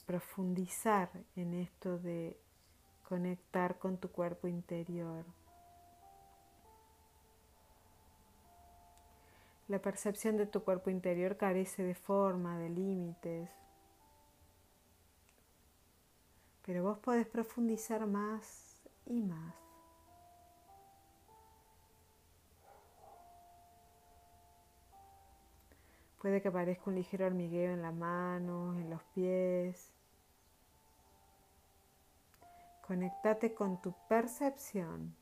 profundizar 0.06 1.12
en 1.36 1.54
esto 1.54 2.00
de 2.00 2.40
conectar 3.08 3.80
con 3.80 3.98
tu 3.98 4.12
cuerpo 4.12 4.50
interior. 4.50 5.24
La 9.70 9.80
percepción 9.80 10.36
de 10.36 10.46
tu 10.46 10.64
cuerpo 10.64 10.90
interior 10.90 11.38
carece 11.38 11.84
de 11.84 11.96
forma, 11.96 12.58
de 12.60 12.70
límites. 12.70 13.50
Pero 16.66 16.84
vos 16.84 16.98
podés 17.00 17.28
profundizar 17.28 18.06
más 18.06 18.82
y 19.06 19.22
más. 19.22 19.56
Puede 26.22 26.42
que 26.42 26.50
aparezca 26.50 26.90
un 26.90 26.96
ligero 26.96 27.26
hormigueo 27.26 27.72
en 27.72 27.82
la 27.82 27.92
mano, 27.94 28.78
en 28.78 28.90
los 28.90 29.02
pies, 29.16 29.97
Conectate 32.88 33.54
con 33.54 33.82
tu 33.82 33.94
percepción 34.08 35.14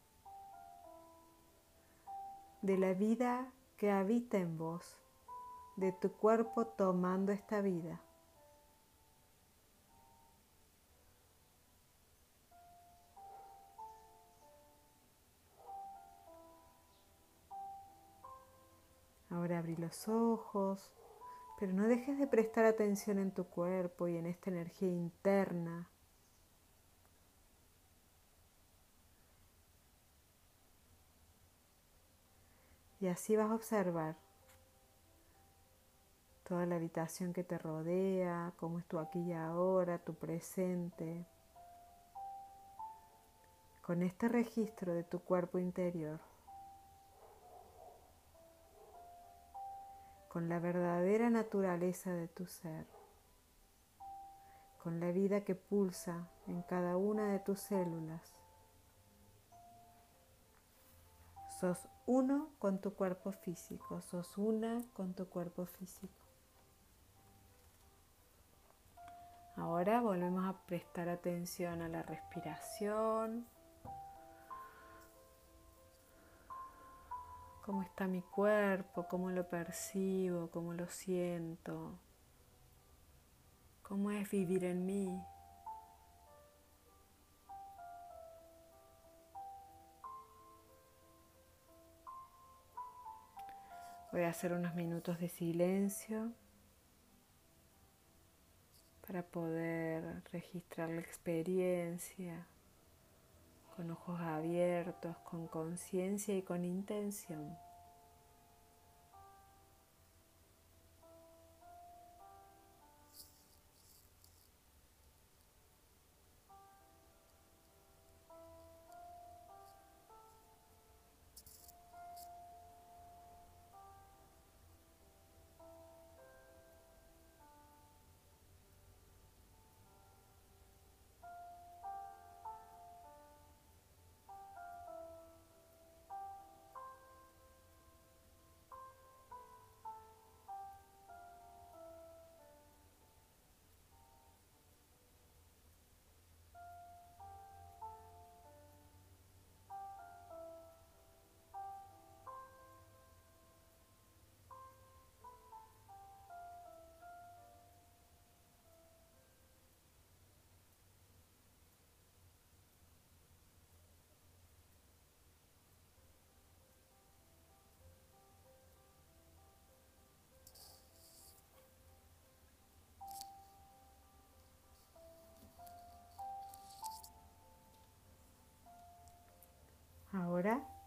de 2.62 2.78
la 2.78 2.94
vida 2.94 3.52
que 3.76 3.90
habita 3.90 4.38
en 4.38 4.56
vos, 4.56 5.00
de 5.76 5.92
tu 5.92 6.12
cuerpo 6.12 6.68
tomando 6.68 7.32
esta 7.32 7.62
vida. 7.62 8.02
Ahora 19.32 19.58
abrí 19.58 19.76
los 19.76 20.08
ojos, 20.08 20.94
pero 21.60 21.74
no 21.74 21.88
dejes 21.88 22.20
de 22.20 22.28
prestar 22.28 22.66
atención 22.66 23.18
en 23.18 23.32
tu 23.32 23.46
cuerpo 23.46 24.08
y 24.08 24.18
en 24.18 24.28
esta 24.28 24.52
energía 24.52 24.90
interna. 24.90 25.90
Y 33.06 33.08
así 33.08 33.36
vas 33.36 33.52
a 33.52 33.54
observar 33.54 34.16
toda 36.44 36.66
la 36.66 36.78
habitación 36.78 37.34
que 37.34 37.44
te 37.44 37.60
rodea, 37.60 38.52
cómo 38.58 38.80
es 38.80 38.86
tu 38.88 38.98
aquí 38.98 39.20
y 39.20 39.34
ahora, 39.34 40.00
tu 40.00 40.16
presente, 40.16 41.28
con 43.84 44.02
este 44.02 44.28
registro 44.28 44.96
de 44.96 45.04
tu 45.04 45.20
cuerpo 45.20 45.60
interior. 45.60 46.20
con 50.30 50.50
la 50.50 50.60
verdadera 50.60 51.30
naturaleza 51.30 52.12
de 52.12 52.28
tu 52.28 52.46
ser, 52.46 52.86
con 54.84 55.00
la 55.00 55.12
vida 55.12 55.46
que 55.46 55.56
pulsa 55.56 56.28
en 56.48 56.62
cada 56.64 56.98
una 56.98 57.32
de 57.32 57.40
tus 57.40 57.62
células. 57.62 58.36
Sos 61.62 61.88
uno 62.06 62.50
con 62.60 62.80
tu 62.80 62.94
cuerpo 62.94 63.32
físico, 63.32 64.02
sos 64.02 64.38
una 64.38 64.82
con 64.94 65.14
tu 65.14 65.28
cuerpo 65.28 65.66
físico. 65.66 66.14
Ahora 69.58 70.02
volvemos 70.02 70.46
a 70.46 70.54
prestar 70.66 71.08
atención 71.08 71.82
a 71.82 71.88
la 71.88 72.04
respiración, 72.04 73.48
cómo 77.66 77.82
está 77.82 78.06
mi 78.06 78.22
cuerpo, 78.22 79.08
cómo 79.10 79.32
lo 79.32 79.48
percibo, 79.50 80.52
cómo 80.52 80.74
lo 80.74 80.88
siento, 80.88 81.98
cómo 83.82 84.12
es 84.12 84.30
vivir 84.30 84.66
en 84.66 84.86
mí. 84.86 85.20
Voy 94.16 94.24
a 94.24 94.30
hacer 94.30 94.54
unos 94.54 94.74
minutos 94.76 95.20
de 95.20 95.28
silencio 95.28 96.32
para 99.06 99.24
poder 99.24 100.24
registrar 100.32 100.88
la 100.88 101.02
experiencia 101.02 102.48
con 103.76 103.92
ojos 103.92 104.22
abiertos, 104.22 105.18
con 105.18 105.48
conciencia 105.48 106.34
y 106.34 106.44
con 106.44 106.64
intención. 106.64 107.58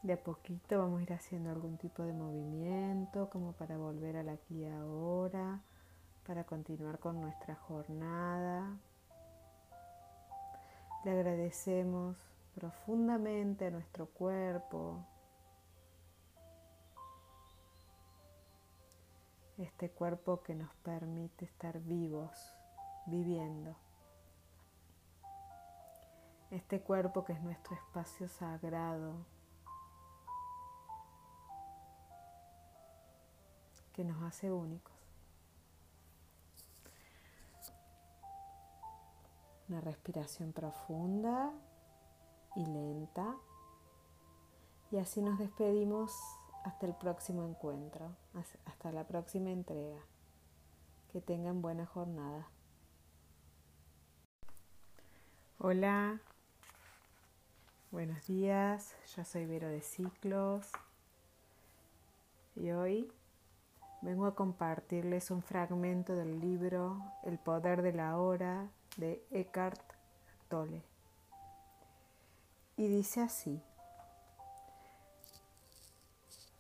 De 0.09 0.15
a 0.15 0.25
poquito, 0.25 0.79
vamos 0.79 1.01
a 1.01 1.03
ir 1.03 1.13
haciendo 1.13 1.51
algún 1.51 1.77
tipo 1.77 2.03
de 2.03 2.15
movimiento, 2.15 3.29
como 3.29 3.53
para 3.53 3.77
volver 3.77 4.17
a 4.17 4.23
la 4.23 4.33
aquí 4.33 4.63
y 4.63 4.67
ahora, 4.67 5.61
para 6.27 6.45
continuar 6.45 6.99
con 6.99 7.21
nuestra 7.21 7.55
jornada. 7.57 8.75
Le 11.05 11.11
agradecemos 11.11 12.17
profundamente 12.55 13.67
a 13.67 13.71
nuestro 13.71 14.07
cuerpo, 14.07 15.05
este 19.59 19.91
cuerpo 19.91 20.43
que 20.43 20.55
nos 20.55 20.75
permite 20.77 21.45
estar 21.45 21.81
vivos, 21.81 22.55
viviendo. 23.05 23.77
Este 26.51 26.81
cuerpo 26.81 27.27
que 27.27 27.35
es 27.35 27.43
nuestro 27.43 27.77
espacio 27.77 28.27
sagrado, 28.27 29.27
que 33.99 34.05
nos 34.05 34.23
hace 34.23 34.53
únicos. 34.53 34.95
Una 39.69 39.81
respiración 39.81 40.53
profunda 40.53 41.51
y 42.55 42.65
lenta. 42.65 43.35
Y 44.93 44.99
así 44.99 45.21
nos 45.21 45.37
despedimos 45.41 46.15
hasta 46.65 46.87
el 46.87 46.95
próximo 46.95 47.45
encuentro, 47.45 48.15
hasta 48.67 48.93
la 48.93 49.03
próxima 49.03 49.51
entrega. 49.51 49.99
Que 51.11 51.21
tengan 51.21 51.61
buena 51.61 51.85
jornada. 51.85 52.47
Hola, 55.59 56.21
Buenos 57.91 58.27
días, 58.27 58.95
yo 59.17 59.25
soy 59.25 59.47
Vero 59.47 59.67
de 59.67 59.81
Ciclos 59.81 60.71
y 62.55 62.71
hoy 62.71 63.11
vengo 64.03 64.27
a 64.27 64.35
compartirles 64.35 65.31
un 65.31 65.43
fragmento 65.43 66.15
del 66.15 66.41
libro 66.41 67.03
El 67.25 67.39
poder 67.39 67.83
de 67.83 67.93
la 67.93 68.19
hora 68.19 68.71
de 68.97 69.25
Eckhart 69.31 69.83
Tolle. 70.49 70.83
Y 72.77 72.87
dice 72.89 73.21
así, 73.23 73.61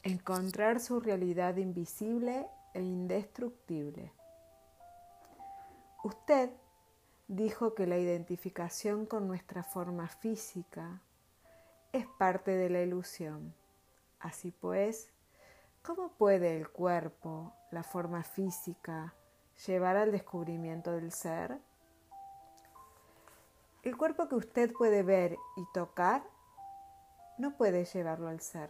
encontrar 0.03 0.81
su 0.81 1.01
realidad 1.01 1.57
invisible 1.57 2.47
e 2.75 2.83
indestructible. 2.83 4.13
Usted 6.03 6.51
dijo 7.29 7.75
que 7.75 7.87
la 7.87 7.99
identificación 7.99 9.07
con 9.07 9.29
nuestra 9.29 9.63
forma 9.63 10.09
física, 10.09 11.03
es 11.93 12.07
parte 12.19 12.51
de 12.53 12.71
la 12.71 12.83
ilusión. 12.83 13.55
Así 14.21 14.51
pues, 14.51 15.11
¿cómo 15.89 16.11
puede 16.11 16.55
el 16.59 16.69
cuerpo, 16.69 17.55
la 17.71 17.83
forma 17.83 18.23
física, 18.23 19.15
llevar 19.67 19.97
al 19.97 20.13
descubrimiento 20.13 20.93
del 20.93 21.13
ser? 21.13 21.59
El 23.83 23.97
cuerpo 23.97 24.29
que 24.29 24.35
usted 24.35 24.71
puede 24.75 25.03
ver 25.03 25.39
y 25.57 25.65
tocar 25.73 26.23
no 27.39 27.57
puede 27.57 27.87
llevarlo 27.87 28.29
al 28.29 28.41
ser, 28.41 28.69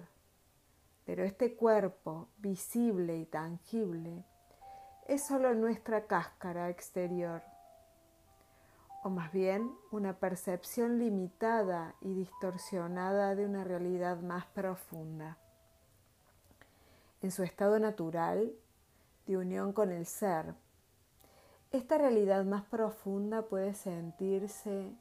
pero 1.07 1.25
este 1.25 1.57
cuerpo 1.57 2.29
visible 2.37 3.17
y 3.17 3.27
tangible 3.27 4.25
es 5.09 5.27
solo 5.27 5.53
nuestra 5.55 6.07
cáscara 6.07 6.71
exterior, 6.71 7.43
o 9.03 9.11
más 9.11 9.33
bien 9.33 9.73
una 9.91 10.21
percepción 10.21 11.01
limitada 11.01 11.97
y 12.01 12.15
distorsionada 12.15 13.35
de 13.35 13.45
una 13.45 13.65
realidad 13.65 14.21
más 14.21 14.47
profunda. 14.47 15.37
En 17.23 17.31
su 17.31 17.43
estado 17.43 17.79
natural, 17.79 18.53
de 19.27 19.37
unión 19.37 19.73
con 19.73 19.91
el 19.91 20.07
ser, 20.07 20.55
esta 21.71 21.99
realidad 21.99 22.45
más 22.45 22.65
profunda 22.65 23.43
puede 23.43 23.75
sentirse 23.75 24.93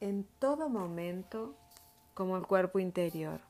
en 0.00 0.26
todo 0.38 0.68
momento 0.68 1.54
como 2.14 2.36
el 2.36 2.46
cuerpo 2.46 2.78
interior, 2.78 3.40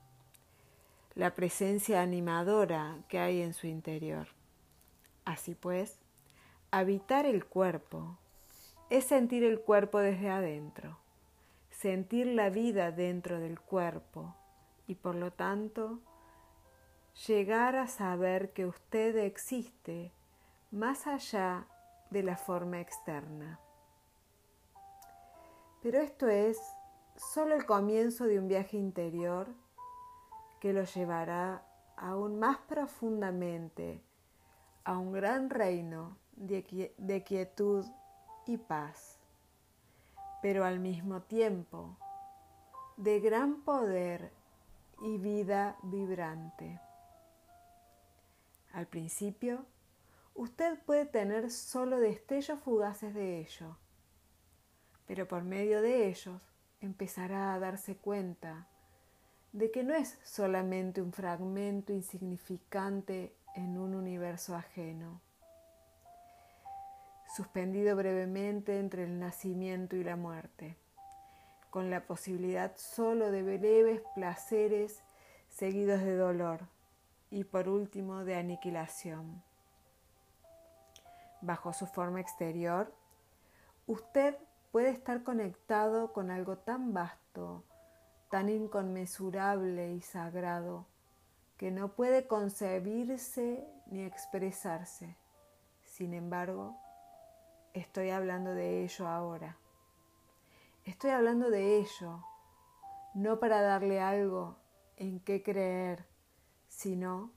la 1.14 1.35
presencia 1.35 2.03
animadora 2.03 2.99
que 3.09 3.18
hay 3.18 3.40
en 3.40 3.55
su 3.55 3.66
interior. 3.66 4.27
Así 5.25 5.55
pues, 5.55 5.99
habitar 6.70 7.25
el 7.25 7.46
cuerpo 7.46 8.18
es 8.90 9.05
sentir 9.05 9.44
el 9.44 9.61
cuerpo 9.61 10.01
desde 10.01 10.29
adentro, 10.29 10.99
sentir 11.70 12.27
la 12.27 12.51
vida 12.51 12.90
dentro 12.90 13.38
del 13.38 13.61
cuerpo 13.61 14.35
y 14.87 14.96
por 14.96 15.14
lo 15.14 15.31
tanto 15.31 16.01
llegar 17.26 17.76
a 17.76 17.87
saber 17.87 18.52
que 18.52 18.66
usted 18.66 19.16
existe 19.16 20.12
más 20.70 21.06
allá 21.06 21.66
de 22.11 22.22
la 22.22 22.37
forma 22.37 22.80
externa. 22.80 23.61
Pero 25.83 25.98
esto 26.00 26.28
es 26.28 26.59
solo 27.16 27.54
el 27.54 27.66
comienzo 27.66 28.24
de 28.24 28.38
un 28.38 28.48
viaje 28.48 28.76
interior 28.76 29.48
que 30.61 30.72
lo 30.72 30.85
llevará 30.85 31.62
aún 31.96 32.38
más 32.38 32.59
profundamente 32.59 34.02
a 34.85 34.96
un 34.96 35.12
gran 35.12 35.50
reino 35.50 36.16
de, 36.37 37.22
quietud 37.26 37.85
y 38.46 38.56
paz, 38.56 39.18
pero 40.40 40.64
al 40.64 40.80
mismo 40.80 41.20
tiempo 41.22 41.96
de 42.96 43.20
gran 43.20 43.62
poder 43.62 44.33
y 45.02 45.18
vida 45.18 45.76
vibrante. 45.83 46.80
Al 48.72 48.87
principio, 48.87 49.64
usted 50.35 50.78
puede 50.85 51.04
tener 51.04 51.50
solo 51.50 51.98
destellos 51.98 52.61
fugaces 52.61 53.14
de 53.14 53.40
ello, 53.40 53.76
pero 55.06 55.26
por 55.26 55.42
medio 55.42 55.83
de 55.83 56.09
ellos 56.09 56.40
empezará 56.80 57.52
a 57.52 57.59
darse 57.59 57.96
cuenta 57.96 58.68
de 59.52 59.72
que 59.72 59.83
no 59.83 59.94
es 59.94 60.18
solamente 60.22 61.02
un 61.02 61.12
fragmento 61.12 61.92
insignificante 61.92 63.35
en 63.56 63.76
un 63.76 63.96
universo 63.96 64.54
ajeno, 64.54 65.20
suspendido 67.35 67.96
brevemente 67.96 68.78
entre 68.78 69.02
el 69.02 69.18
nacimiento 69.18 69.96
y 69.96 70.04
la 70.04 70.14
muerte, 70.14 70.76
con 71.70 71.90
la 71.90 72.06
posibilidad 72.06 72.76
solo 72.76 73.33
de 73.33 73.42
breves 73.42 74.00
placeres 74.14 75.02
seguidos 75.48 76.00
de 76.02 76.14
dolor 76.14 76.61
y 77.31 77.45
por 77.45 77.69
último 77.69 78.25
de 78.25 78.37
aniquilación. 78.37 79.43
Bajo 81.40 81.73
su 81.73 81.87
forma 81.87 82.21
exterior, 82.21 82.93
usted 83.87 84.37
puede 84.73 84.90
estar 84.90 85.23
conectado 85.23 86.12
con 86.12 86.31
algo 86.31 86.59
tan 86.59 86.93
vasto, 86.93 87.64
tan 88.29 88.49
inconmensurable 88.49 89.95
y 89.95 90.01
sagrado, 90.03 90.87
que 91.57 91.71
no 91.71 91.95
puede 91.95 92.27
concebirse 92.27 93.66
ni 93.87 94.03
expresarse. 94.03 95.16
Sin 95.83 96.14
embargo, 96.14 96.77
estoy 97.75 98.11
hablando 98.11 98.55
de 98.55 98.83
ello 98.85 99.09
ahora. 99.09 99.57
Estoy 100.85 101.11
hablando 101.11 101.51
de 101.51 101.79
ello, 101.79 102.25
no 103.14 103.38
para 103.38 103.61
darle 103.61 104.01
algo 104.01 104.57
en 104.97 105.21
qué 105.21 105.43
creer, 105.43 106.10
sino 106.81 107.31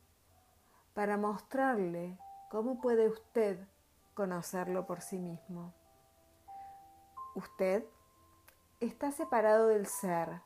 para 0.93 1.17
mostrarle 1.17 2.17
cómo 2.49 2.79
puede 2.79 3.09
usted 3.09 3.67
conocerlo 4.13 4.85
por 4.85 5.01
sí 5.01 5.19
mismo. 5.19 5.73
Usted 7.35 7.83
está 8.79 9.11
separado 9.11 9.67
del 9.67 9.85
ser, 9.87 10.41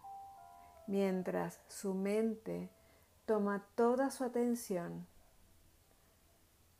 mientras 0.87 1.61
su 1.67 1.93
mente 1.93 2.71
toma 3.27 3.67
toda 3.75 4.09
su 4.09 4.23
atención. 4.23 5.05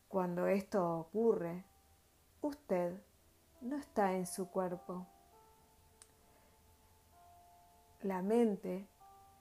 Cuando 0.07 0.47
esto 0.47 0.97
ocurre, 0.97 1.65
usted 2.41 2.99
no 3.61 3.75
está 3.75 4.13
en 4.13 4.25
su 4.25 4.49
cuerpo. 4.49 5.05
La 8.01 8.23
mente 8.23 8.87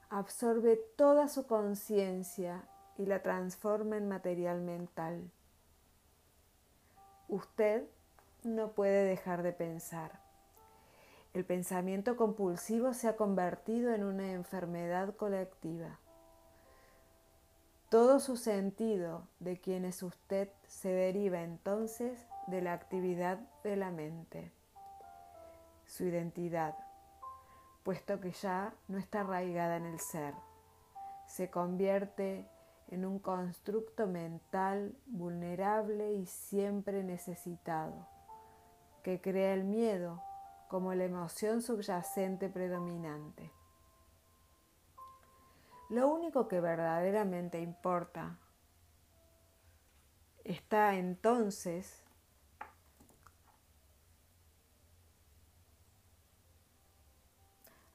absorbe 0.09 0.77
toda 0.95 1.27
su 1.27 1.47
conciencia 1.47 2.67
y 2.97 3.05
la 3.05 3.21
transforma 3.21 3.97
en 3.97 4.07
material 4.07 4.61
mental. 4.61 5.29
Usted 7.27 7.85
no 8.43 8.71
puede 8.71 9.03
dejar 9.03 9.43
de 9.43 9.53
pensar. 9.53 10.19
El 11.33 11.45
pensamiento 11.45 12.15
compulsivo 12.15 12.93
se 12.93 13.07
ha 13.07 13.15
convertido 13.15 13.93
en 13.93 14.03
una 14.03 14.31
enfermedad 14.31 15.15
colectiva. 15.15 15.99
Todo 17.89 18.19
su 18.19 18.37
sentido 18.37 19.27
de 19.39 19.59
quién 19.59 19.85
es 19.85 20.03
usted 20.03 20.49
se 20.67 20.89
deriva 20.89 21.43
entonces 21.43 22.27
de 22.47 22.61
la 22.61 22.73
actividad 22.73 23.39
de 23.63 23.75
la 23.75 23.91
mente, 23.91 24.51
su 25.85 26.05
identidad, 26.05 26.75
puesto 27.87 28.19
que 28.19 28.33
ya 28.33 28.73
no 28.89 28.97
está 28.97 29.21
arraigada 29.21 29.77
en 29.77 29.85
el 29.85 30.01
ser, 30.01 30.33
se 31.25 31.49
convierte 31.49 32.45
en 32.89 33.05
un 33.05 33.17
constructo 33.17 34.07
mental 34.07 34.93
vulnerable 35.05 36.11
y 36.11 36.25
siempre 36.25 37.01
necesitado, 37.05 38.05
que 39.03 39.21
crea 39.21 39.53
el 39.53 39.63
miedo 39.63 40.21
como 40.67 40.93
la 40.95 41.05
emoción 41.05 41.61
subyacente 41.61 42.49
predominante. 42.49 43.53
Lo 45.89 46.09
único 46.09 46.49
que 46.49 46.59
verdaderamente 46.59 47.61
importa 47.61 48.37
está 50.43 50.95
entonces 50.95 52.03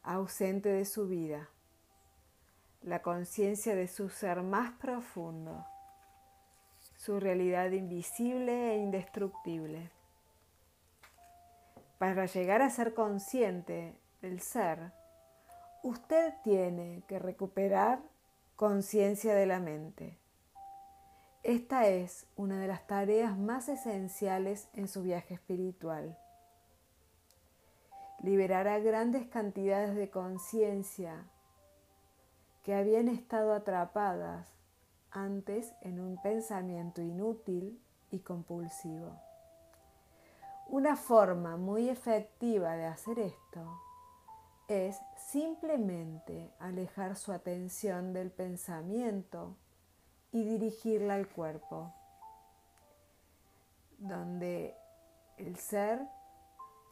ausente 0.02 0.68
de 0.68 0.84
su 0.84 1.06
vida, 1.08 1.48
la 2.82 3.02
conciencia 3.02 3.74
de 3.74 3.86
su 3.88 4.08
ser 4.08 4.42
más 4.42 4.72
profundo, 4.72 5.64
su 6.96 7.20
realidad 7.20 7.70
invisible 7.70 8.74
e 8.74 8.78
indestructible. 8.78 9.90
Para 11.98 12.26
llegar 12.26 12.62
a 12.62 12.70
ser 12.70 12.94
consciente 12.94 13.96
del 14.20 14.40
ser, 14.40 14.92
usted 15.82 16.34
tiene 16.42 17.02
que 17.06 17.18
recuperar 17.18 18.00
conciencia 18.56 19.34
de 19.34 19.46
la 19.46 19.60
mente. 19.60 20.18
Esta 21.42 21.88
es 21.88 22.26
una 22.36 22.60
de 22.60 22.68
las 22.68 22.86
tareas 22.86 23.36
más 23.36 23.68
esenciales 23.68 24.68
en 24.74 24.86
su 24.86 25.02
viaje 25.02 25.34
espiritual. 25.34 26.16
Liberará 28.22 28.78
grandes 28.78 29.26
cantidades 29.26 29.96
de 29.96 30.08
conciencia 30.10 31.24
que 32.62 32.74
habían 32.74 33.08
estado 33.08 33.52
atrapadas 33.52 34.52
antes 35.10 35.74
en 35.80 36.00
un 36.00 36.20
pensamiento 36.22 37.02
inútil 37.02 37.80
y 38.10 38.20
compulsivo. 38.20 39.18
Una 40.68 40.96
forma 40.96 41.56
muy 41.56 41.88
efectiva 41.88 42.76
de 42.76 42.86
hacer 42.86 43.18
esto 43.18 43.78
es 44.68 44.96
simplemente 45.16 46.52
alejar 46.60 47.16
su 47.16 47.32
atención 47.32 48.12
del 48.12 48.30
pensamiento 48.30 49.56
y 50.30 50.44
dirigirla 50.44 51.14
al 51.14 51.28
cuerpo, 51.28 51.92
donde 53.98 54.74
el 55.36 55.56
ser 55.56 56.06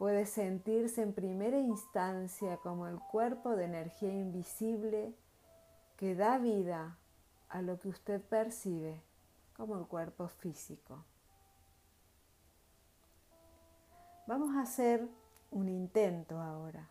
puede 0.01 0.25
sentirse 0.25 1.03
en 1.03 1.13
primera 1.13 1.59
instancia 1.59 2.57
como 2.57 2.87
el 2.87 2.99
cuerpo 2.99 3.55
de 3.55 3.67
energía 3.67 4.11
invisible 4.11 5.15
que 5.99 6.15
da 6.15 6.39
vida 6.39 6.97
a 7.51 7.61
lo 7.61 7.79
que 7.79 7.91
usted 7.91 8.23
percibe 8.23 9.03
como 9.55 9.77
el 9.77 9.87
cuerpo 9.87 10.27
físico. 10.29 11.05
Vamos 14.27 14.57
a 14.57 14.63
hacer 14.63 15.07
un 15.51 15.69
intento 15.69 16.41
ahora. 16.41 16.89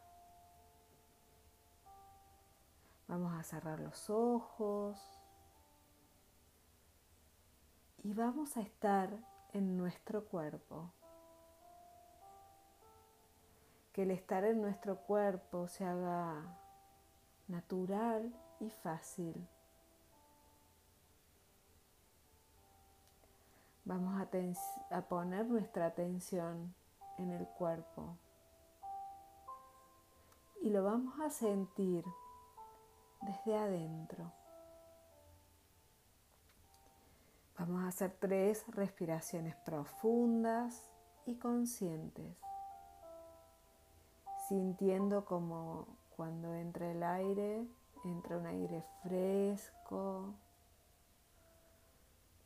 Vamos 3.07 3.33
a 3.33 3.41
cerrar 3.41 3.79
los 3.79 4.07
ojos 4.11 4.99
y 8.03 8.13
vamos 8.13 8.55
a 8.55 8.61
estar 8.61 9.09
en 9.53 9.77
nuestro 9.77 10.25
cuerpo. 10.25 10.91
Que 13.99 14.03
el 14.03 14.11
estar 14.11 14.45
en 14.45 14.61
nuestro 14.61 14.95
cuerpo 14.95 15.67
se 15.67 15.83
haga 15.83 16.41
natural 17.49 18.33
y 18.61 18.69
fácil. 18.69 19.45
Vamos 23.83 24.15
a, 24.21 24.95
a, 24.95 25.01
poner 25.01 25.47
nuestra 25.47 25.87
atención 25.87 26.73
en 27.17 27.31
el 27.31 27.45
cuerpo 27.45 28.15
y 30.61 30.69
lo 30.69 30.81
vamos 30.81 31.19
a 31.19 31.29
sentir 31.29 32.05
desde 33.23 33.57
adentro. 33.57 34.31
Vamos 37.57 37.83
a 37.83 37.89
hacer 37.89 38.15
tres 38.17 38.63
respiraciones 38.69 39.57
profundas 39.57 40.89
y 41.25 41.35
conscientes, 41.35 42.37
sintiendo 44.49 45.25
como 45.25 45.85
cuando 46.17 46.55
entra 46.55 46.91
el 46.91 47.03
aire, 47.03 47.67
entra 48.03 48.39
un 48.39 48.47
aire 48.47 48.83
fresco, 49.03 50.33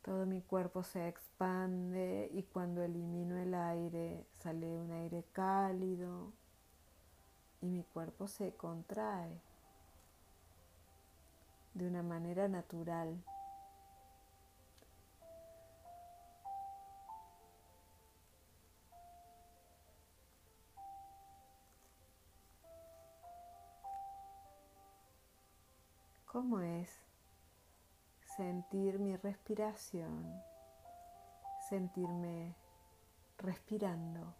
todo 0.02 0.26
mi 0.26 0.42
cuerpo 0.42 0.84
se 0.84 1.08
expande 1.08 2.30
y 2.34 2.44
cuando 2.44 2.84
elimino 2.84 3.38
el 3.38 3.54
aire 3.54 4.28
sale 4.34 4.78
un 4.78 4.92
aire 4.92 5.24
cálido 5.32 6.34
y 7.62 7.68
mi 7.68 7.84
cuerpo 7.84 8.28
se 8.28 8.54
contrae 8.54 9.40
de 11.74 11.88
una 11.88 12.04
manera 12.04 12.50
natural. 12.50 13.24
¿Cómo 26.34 26.62
es 26.62 26.90
sentir 28.36 28.98
mi 28.98 29.16
respiración? 29.16 30.42
Sentirme 31.70 32.56
respirando. 33.38 34.34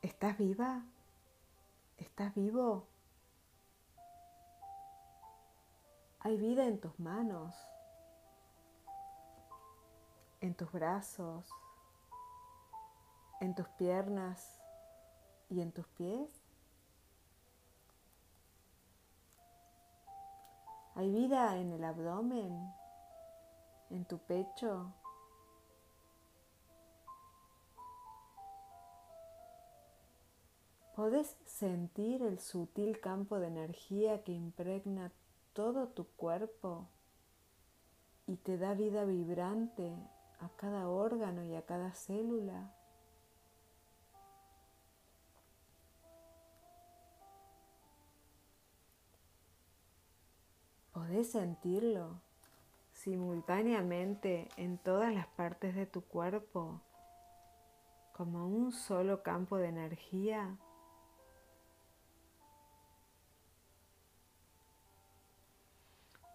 ¿Estás 0.00 0.38
viva? 0.38 0.82
¿Estás 1.98 2.34
vivo? 2.34 2.86
Hay 6.20 6.38
vida 6.38 6.64
en 6.64 6.80
tus 6.80 6.98
manos, 6.98 7.54
en 10.40 10.54
tus 10.54 10.72
brazos, 10.72 11.50
en 13.42 13.54
tus 13.54 13.68
piernas 13.76 14.58
y 15.50 15.60
en 15.60 15.70
tus 15.70 15.86
pies. 15.88 16.43
Hay 20.94 21.10
vida 21.10 21.56
en 21.56 21.72
el 21.72 21.84
abdomen, 21.84 22.72
en 23.90 24.04
tu 24.04 24.18
pecho, 24.18 24.94
Podés 30.94 31.36
sentir 31.44 32.22
el 32.22 32.38
sutil 32.38 33.00
campo 33.00 33.40
de 33.40 33.48
energía 33.48 34.22
que 34.22 34.30
impregna 34.30 35.10
todo 35.52 35.88
tu 35.88 36.06
cuerpo 36.06 36.86
y 38.28 38.36
te 38.36 38.58
da 38.58 38.74
vida 38.74 39.04
vibrante 39.04 39.92
a 40.38 40.48
cada 40.50 40.88
órgano 40.88 41.42
y 41.42 41.56
a 41.56 41.62
cada 41.62 41.92
célula. 41.94 42.72
Podés 51.06 51.32
sentirlo 51.32 52.18
simultáneamente 52.94 54.48
en 54.56 54.78
todas 54.78 55.12
las 55.12 55.26
partes 55.26 55.74
de 55.74 55.84
tu 55.84 56.00
cuerpo 56.00 56.80
como 58.14 58.46
un 58.46 58.72
solo 58.72 59.22
campo 59.22 59.58
de 59.58 59.68
energía 59.68 60.56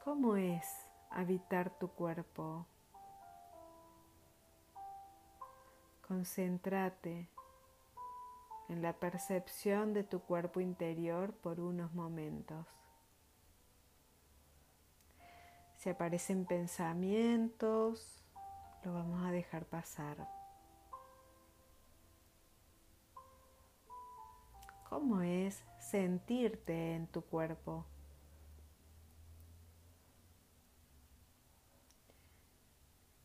¿Cómo 0.04 0.36
es 0.36 0.68
habitar 1.10 1.72
tu 1.80 1.88
cuerpo? 1.88 2.68
Concéntrate 6.08 7.28
en 8.68 8.84
la 8.84 8.94
percepción 8.94 9.94
de 9.94 10.04
tu 10.04 10.20
cuerpo 10.20 10.62
interior 10.62 11.34
por 11.34 11.60
unos 11.60 11.92
momentos. 11.94 12.79
Si 15.80 15.90
aparecen 15.90 16.46
pensamientos, 16.46 18.22
lo 18.84 18.94
vamos 18.94 19.26
a 19.26 19.32
dejar 19.32 19.64
pasar. 19.64 20.28
¿Cómo 24.90 25.22
es 25.22 25.64
sentirte 25.80 26.96
en 26.96 27.08
tu 27.08 27.22
cuerpo? 27.22 27.86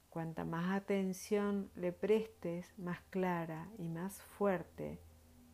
Cuanta 0.08 0.44
más 0.44 0.80
atención 0.80 1.72
le 1.74 1.90
prestes, 1.90 2.72
más 2.78 3.00
clara 3.10 3.68
y 3.78 3.88
más 3.88 4.22
fuerte 4.22 5.00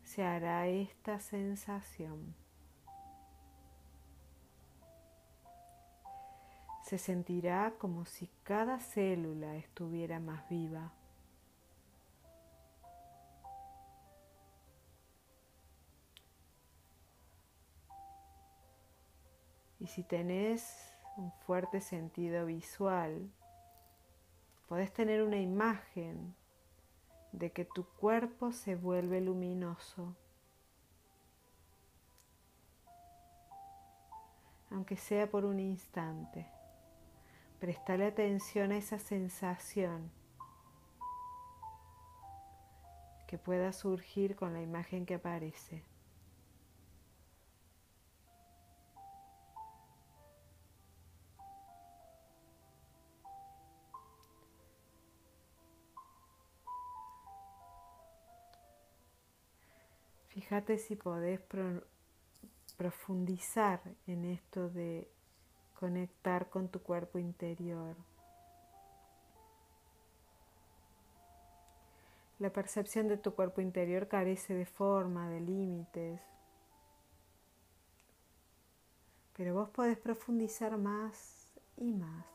se 0.03 0.22
hará 0.22 0.66
esta 0.66 1.18
sensación. 1.18 2.34
Se 6.91 6.99
sentirá 6.99 7.74
como 7.78 8.05
si 8.05 8.28
cada 8.43 8.80
célula 8.80 9.55
estuviera 9.55 10.18
más 10.18 10.49
viva. 10.49 10.93
Y 19.78 19.86
si 19.86 20.03
tenés 20.03 20.93
un 21.16 21.30
fuerte 21.47 21.80
sentido 21.80 22.47
visual, 22.47 23.30
Podés 24.70 24.93
tener 24.93 25.24
una 25.24 25.41
imagen 25.41 26.32
de 27.32 27.51
que 27.51 27.64
tu 27.64 27.84
cuerpo 27.84 28.53
se 28.53 28.76
vuelve 28.76 29.20
luminoso, 29.20 30.14
aunque 34.70 34.97
sea 34.97 35.28
por 35.28 35.45
un 35.45 35.59
instante. 35.59 36.59
Prestale 37.61 38.06
atención 38.06 38.72
a 38.72 38.78
esa 38.78 38.98
sensación 38.98 40.11
que 43.28 43.36
pueda 43.36 43.74
surgir 43.74 44.34
con 44.34 44.54
la 44.54 44.62
imagen 44.62 45.04
que 45.04 45.14
aparece. 45.14 45.84
Fíjate 60.28 60.78
si 60.78 60.96
podés 60.96 61.40
profundizar 62.78 63.82
en 64.06 64.24
esto 64.24 64.70
de 64.70 65.11
conectar 65.81 66.51
con 66.51 66.68
tu 66.68 66.83
cuerpo 66.83 67.18
interior. 67.18 67.97
La 72.39 72.51
percepción 72.51 73.09
de 73.09 73.16
tu 73.16 73.35
cuerpo 73.35 73.62
interior 73.62 74.07
carece 74.07 74.55
de 74.55 74.66
forma, 74.66 75.31
de 75.31 75.41
límites. 75.41 76.20
Pero 79.37 79.55
vos 79.55 79.70
podés 79.70 79.97
profundizar 79.99 80.76
más 80.76 81.59
y 81.78 81.95
más. 81.95 82.26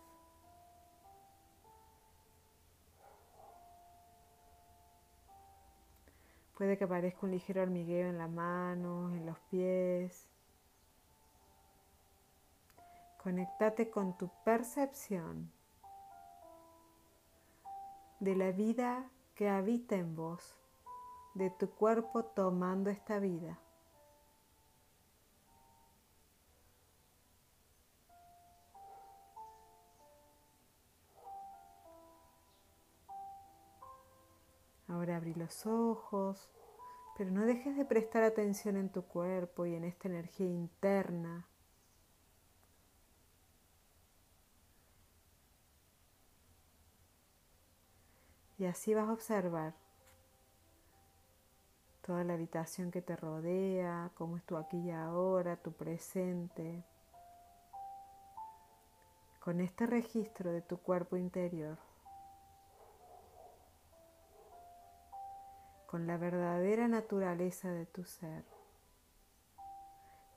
Puede 6.58 6.78
que 6.78 6.86
aparezca 6.86 7.20
un 7.24 7.32
ligero 7.32 7.62
hormigueo 7.62 8.08
en 8.08 8.18
la 8.18 8.28
mano, 8.28 9.14
en 9.14 9.26
los 9.26 9.38
pies. 9.52 10.35
Conectate 13.26 13.89
con 13.89 14.15
tu 14.19 14.30
percepción 14.43 15.51
de 18.19 18.36
la 18.36 18.51
vida 18.51 19.09
que 19.34 19.49
habita 19.49 19.95
en 19.95 20.15
vos, 20.15 20.55
de 21.34 21.49
tu 21.49 21.71
cuerpo 21.71 22.23
tomando 22.23 22.91
esta 22.91 23.17
vida. 23.17 23.57
Ahora 34.88 35.17
abrí 35.17 35.34
los 35.34 35.65
ojos, 35.65 36.51
pero 37.17 37.32
no 37.32 37.43
dejes 37.47 37.76
de 37.76 37.86
prestar 37.86 38.21
atención 38.21 38.78
en 38.78 38.91
tu 38.91 39.01
cuerpo 39.01 39.65
y 39.65 39.73
en 39.73 39.84
esta 39.84 40.09
energía 40.09 40.45
interna 40.45 41.47
Y 48.58 48.66
así 48.66 48.93
vas 48.93 49.10
a 49.10 49.14
observar 49.14 49.74
toda 52.01 52.24
la 52.24 52.36
habitación 52.36 52.91
que 52.91 53.01
te 53.01 53.16
rodea, 53.16 54.12
cómo 54.16 54.38
es 54.38 54.43
tu 54.43 54.58
aquí 54.58 54.78
y 54.78 54.91
ahora, 54.91 55.58
tu 55.58 55.74
presente. 55.74 56.84
Con 59.39 59.60
este 59.60 59.86
registro 59.86 60.51
de 60.51 60.62
tu 60.62 60.78
cuerpo 60.78 61.18
interior. 61.18 61.78
con 65.95 66.08
la 66.08 66.18
verdadera 66.18 66.89
naturaleza 66.89 67.72
de 67.72 67.86
tu 67.86 68.03
ser, 68.03 68.43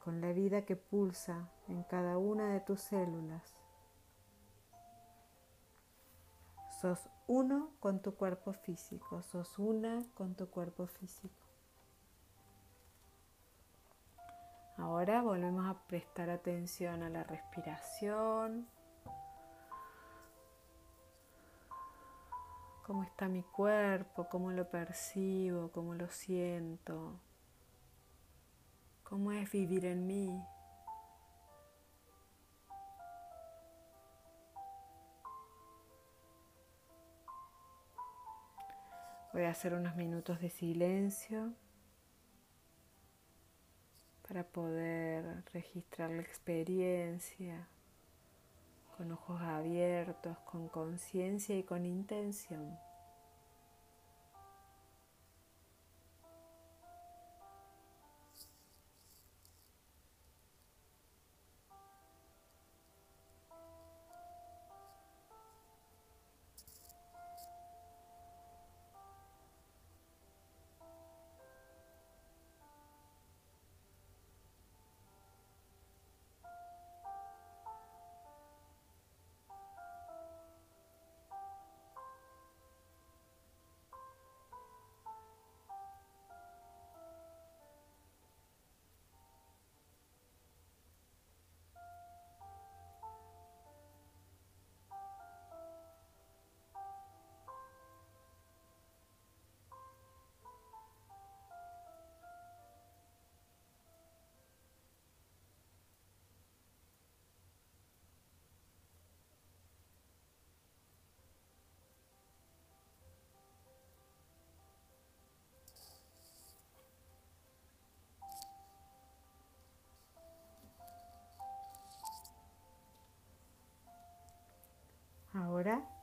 con 0.05 0.21
la 0.21 0.33
vida 0.33 0.63
que 0.63 0.77
pulsa 0.77 1.49
en 1.67 1.83
cada 1.83 2.17
una 2.17 2.53
de 2.53 2.61
tus 2.61 2.81
células. 2.81 3.57
Sos 6.81 7.09
uno 7.29 7.71
con 7.79 8.01
tu 8.01 8.15
cuerpo 8.17 8.53
físico, 8.53 9.23
sos 9.23 9.59
una 9.59 10.03
con 10.15 10.35
tu 10.35 10.49
cuerpo 10.49 10.87
físico. 10.87 11.35
Ahora 14.77 15.23
volvemos 15.23 15.67
a 15.67 15.79
prestar 15.87 16.31
atención 16.31 17.03
a 17.03 17.09
la 17.09 17.23
respiración. 17.23 18.67
cómo 22.89 23.03
está 23.03 23.29
mi 23.29 23.43
cuerpo, 23.43 24.31
cómo 24.31 24.51
lo 24.51 24.71
percibo, 24.71 25.71
cómo 25.73 25.93
lo 25.93 26.09
siento, 26.09 27.21
cómo 29.05 29.31
es 29.31 29.53
vivir 29.53 29.85
en 29.85 30.07
mí. 30.07 30.43
Voy 39.39 39.47
a 39.47 39.51
hacer 39.51 39.73
unos 39.73 39.95
minutos 39.95 40.41
de 40.41 40.51
silencio 40.51 41.53
para 44.27 44.43
poder 44.43 45.45
registrar 45.53 46.11
la 46.11 46.23
experiencia 46.23 47.69
con 48.97 49.13
ojos 49.13 49.41
abiertos, 49.41 50.37
con 50.39 50.67
conciencia 50.67 51.57
y 51.57 51.63
con 51.63 51.87
intención. 51.87 52.77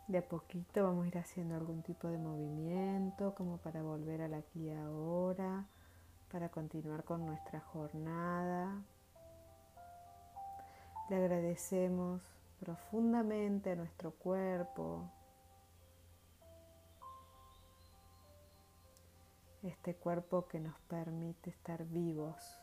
De 0.07 0.19
a 0.19 0.27
poquito, 0.27 0.83
vamos 0.83 1.05
a 1.05 1.07
ir 1.07 1.17
haciendo 1.17 1.55
algún 1.55 1.81
tipo 1.81 2.07
de 2.07 2.17
movimiento, 2.17 3.33
como 3.35 3.57
para 3.57 3.81
volver 3.81 4.21
al 4.21 4.33
aquí 4.33 4.67
y 4.67 4.71
ahora, 4.71 5.65
para 6.31 6.49
continuar 6.49 7.03
con 7.03 7.25
nuestra 7.25 7.59
jornada. 7.59 8.81
Le 11.09 11.15
agradecemos 11.15 12.21
profundamente 12.59 13.71
a 13.71 13.75
nuestro 13.75 14.11
cuerpo, 14.11 15.09
este 19.63 19.95
cuerpo 19.95 20.47
que 20.47 20.59
nos 20.59 20.79
permite 20.81 21.49
estar 21.49 21.83
vivos, 21.85 22.59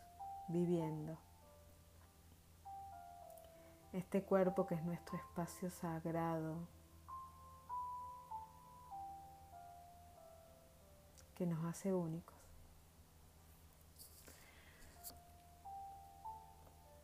viviendo 0.48 1.18
este 3.92 4.22
cuerpo 4.22 4.66
que 4.66 4.74
es 4.74 4.84
nuestro 4.84 5.18
espacio 5.18 5.70
sagrado, 5.70 6.66
que 11.42 11.46
nos 11.48 11.64
hace 11.64 11.92
únicos. 11.92 12.36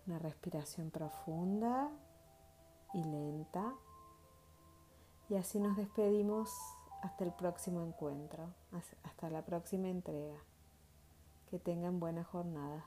Una 0.06 0.20
respiración 0.20 0.92
profunda 0.92 1.90
y 2.94 3.02
lenta. 3.02 3.74
Y 5.28 5.34
así 5.34 5.58
nos 5.58 5.76
despedimos 5.76 6.54
hasta 7.02 7.24
el 7.24 7.32
próximo 7.32 7.82
encuentro, 7.84 8.54
hasta 9.02 9.28
la 9.28 9.44
próxima 9.44 9.88
entrega. 9.88 10.38
Que 11.50 11.58
tengan 11.58 11.98
buena 11.98 12.22
jornada. 12.22 12.86